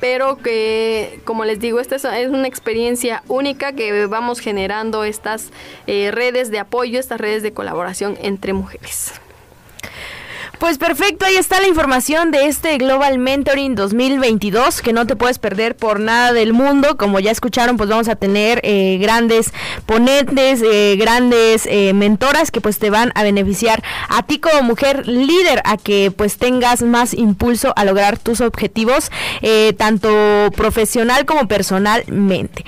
[0.00, 5.50] pero que, como les digo, esta es una experiencia única que vamos generando estas
[5.86, 9.12] eh, redes de apoyo, estas redes de colaboración entre mujeres.
[10.58, 15.38] Pues perfecto, ahí está la información de este Global Mentoring 2022 que no te puedes
[15.38, 16.96] perder por nada del mundo.
[16.96, 19.52] Como ya escucharon, pues vamos a tener eh, grandes
[19.86, 25.06] ponentes, eh, grandes eh, mentoras que pues te van a beneficiar a ti como mujer
[25.06, 29.12] líder a que pues tengas más impulso a lograr tus objetivos,
[29.76, 32.64] tanto profesional como personalmente.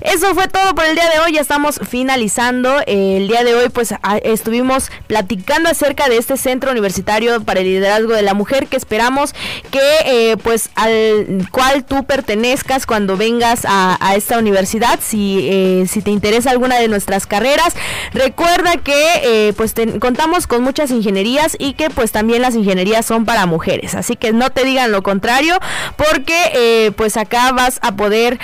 [0.00, 2.80] Eso fue todo por el día de hoy, ya estamos finalizando.
[2.86, 3.92] el día de hoy pues
[4.22, 9.34] estuvimos platicando acerca de este centro universitario para el liderazgo de la mujer que esperamos
[9.70, 16.02] que eh, pues al cual tú pertenezcas cuando vengas a, esta universidad si, eh, si
[16.02, 17.74] te interesa alguna de nuestras carreras.
[18.12, 23.24] Recuerda que eh, pues contamos con muchas ingenierías y que pues también las ingenierías son
[23.24, 23.94] para mujeres.
[23.94, 25.58] Así que no te digan lo contrario
[25.96, 28.38] porque pues acá vas a poder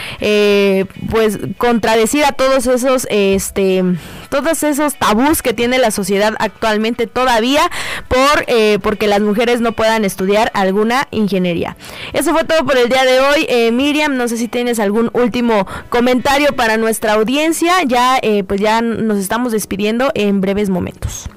[1.11, 3.85] pues contradecir a todos esos este
[4.31, 7.71] todos esos tabús que tiene la sociedad actualmente todavía
[8.09, 8.47] por
[8.83, 11.77] porque las mujeres no puedan estudiar alguna ingeniería.
[12.13, 13.47] Eso fue todo por el día de hoy.
[13.49, 17.83] Eh, Miriam, no sé si tienes algún último comentario para nuestra audiencia.
[17.85, 21.29] Ya, eh, pues ya nos estamos despidiendo en breves momentos.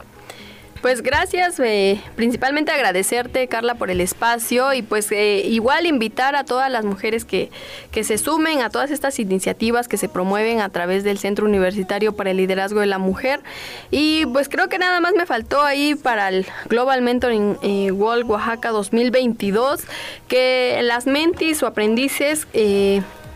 [0.83, 6.43] Pues gracias, eh, principalmente agradecerte Carla por el espacio y pues eh, igual invitar a
[6.43, 7.51] todas las mujeres que,
[7.91, 12.17] que se sumen a todas estas iniciativas que se promueven a través del Centro Universitario
[12.17, 13.39] para el Liderazgo de la Mujer.
[13.91, 18.29] Y pues creo que nada más me faltó ahí para el Global Mentoring eh, World
[18.29, 19.85] Oaxaca 2022
[20.27, 22.45] que las mentis o aprendices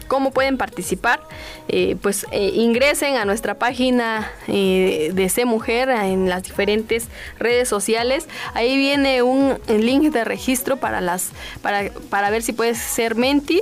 [0.08, 1.20] cómo pueden participar,
[1.68, 7.08] eh, pues eh, ingresen a nuestra página eh, de C Mujer en las diferentes
[7.39, 8.28] redes sociales.
[8.53, 11.32] Ahí viene un link de registro para las
[11.62, 13.62] para, para ver si puedes ser menti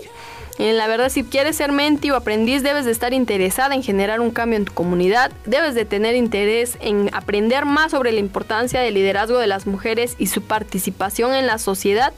[0.58, 4.32] la verdad, si quieres ser menti o aprendiz, debes de estar interesada en generar un
[4.32, 8.94] cambio en tu comunidad, debes de tener interés en aprender más sobre la importancia del
[8.94, 12.14] liderazgo de las mujeres y su participación en la sociedad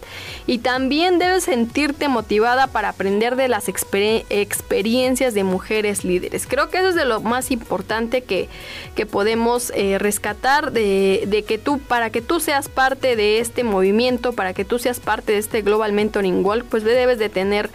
[0.45, 6.45] y también debes sentirte motivada para aprender de las experiencias de mujeres líderes.
[6.45, 8.49] Creo que eso es de lo más importante que,
[8.95, 13.63] que podemos eh, rescatar de, de que tú, para que tú seas parte de este
[13.63, 17.71] movimiento, para que tú seas parte de este Global Mentoring Walk, pues debes de tener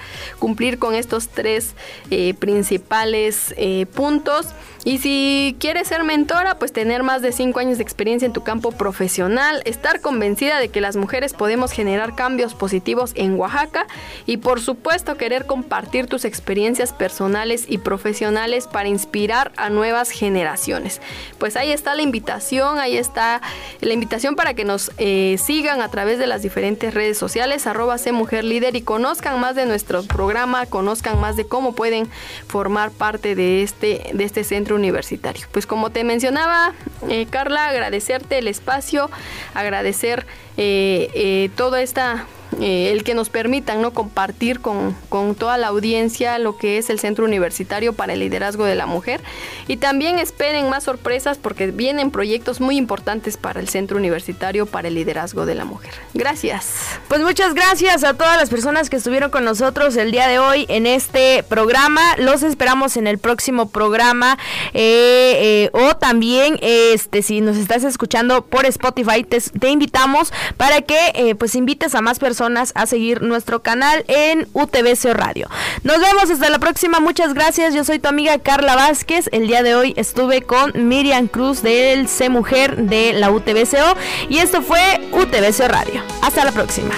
[0.53, 1.75] cumplir con estos tres
[2.11, 4.49] eh, principales eh, puntos.
[4.85, 8.43] Y si quieres ser mentora, pues tener más de 5 años de experiencia en tu
[8.43, 13.87] campo profesional, estar convencida de que las mujeres podemos generar cambios positivos en Oaxaca
[14.27, 21.01] y por supuesto querer compartir tus experiencias personales y profesionales para inspirar a nuevas generaciones.
[21.39, 23.41] Pues ahí está la invitación, ahí está
[23.81, 27.99] la invitación para que nos eh, sigan a través de las diferentes redes sociales, arroba
[27.99, 32.09] C y conozcan más de programas programa, conozcan más de cómo pueden
[32.49, 35.47] formar parte de este, de este centro universitario.
[35.53, 36.75] Pues como te mencionaba,
[37.09, 39.11] eh, Carla, agradecerte el espacio,
[39.55, 42.27] agradecer eh, eh, toda esta
[42.61, 43.93] eh, el que nos permitan ¿no?
[43.93, 48.65] compartir con, con, toda la audiencia lo que es el Centro Universitario para el Liderazgo
[48.65, 49.21] de la Mujer.
[49.69, 54.89] Y también esperen más sorpresas porque vienen proyectos muy importantes para el Centro Universitario para
[54.89, 55.93] el Liderazgo de la Mujer.
[56.15, 56.99] Gracias.
[57.09, 60.67] Pues muchas gracias a todas las personas que estuvieron con nosotros el día de hoy
[60.69, 62.03] en este programa.
[62.19, 64.39] Los esperamos en el próximo programa
[64.75, 70.83] eh, eh, o también este si nos estás escuchando por Spotify te, te invitamos para
[70.83, 72.42] que pues invites a más personas
[72.75, 75.49] a seguir nuestro canal en UTBC Radio.
[75.85, 77.73] Nos vemos hasta la próxima, muchas gracias.
[77.73, 79.29] Yo soy tu amiga Carla Vázquez.
[79.31, 83.97] El día de hoy estuve con Miriam Cruz del C Mujer de la UTBCO
[84.29, 84.81] y esto fue
[85.13, 86.03] UTBC Radio.
[86.21, 86.95] Hasta la próxima.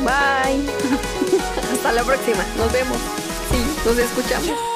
[0.00, 0.62] Bye.
[1.72, 2.44] hasta la próxima.
[2.56, 2.98] Nos vemos.
[3.50, 4.75] Sí, nos escuchamos.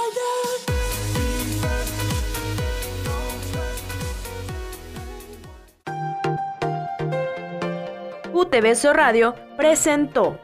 [8.41, 10.38] UTBC Radio presentó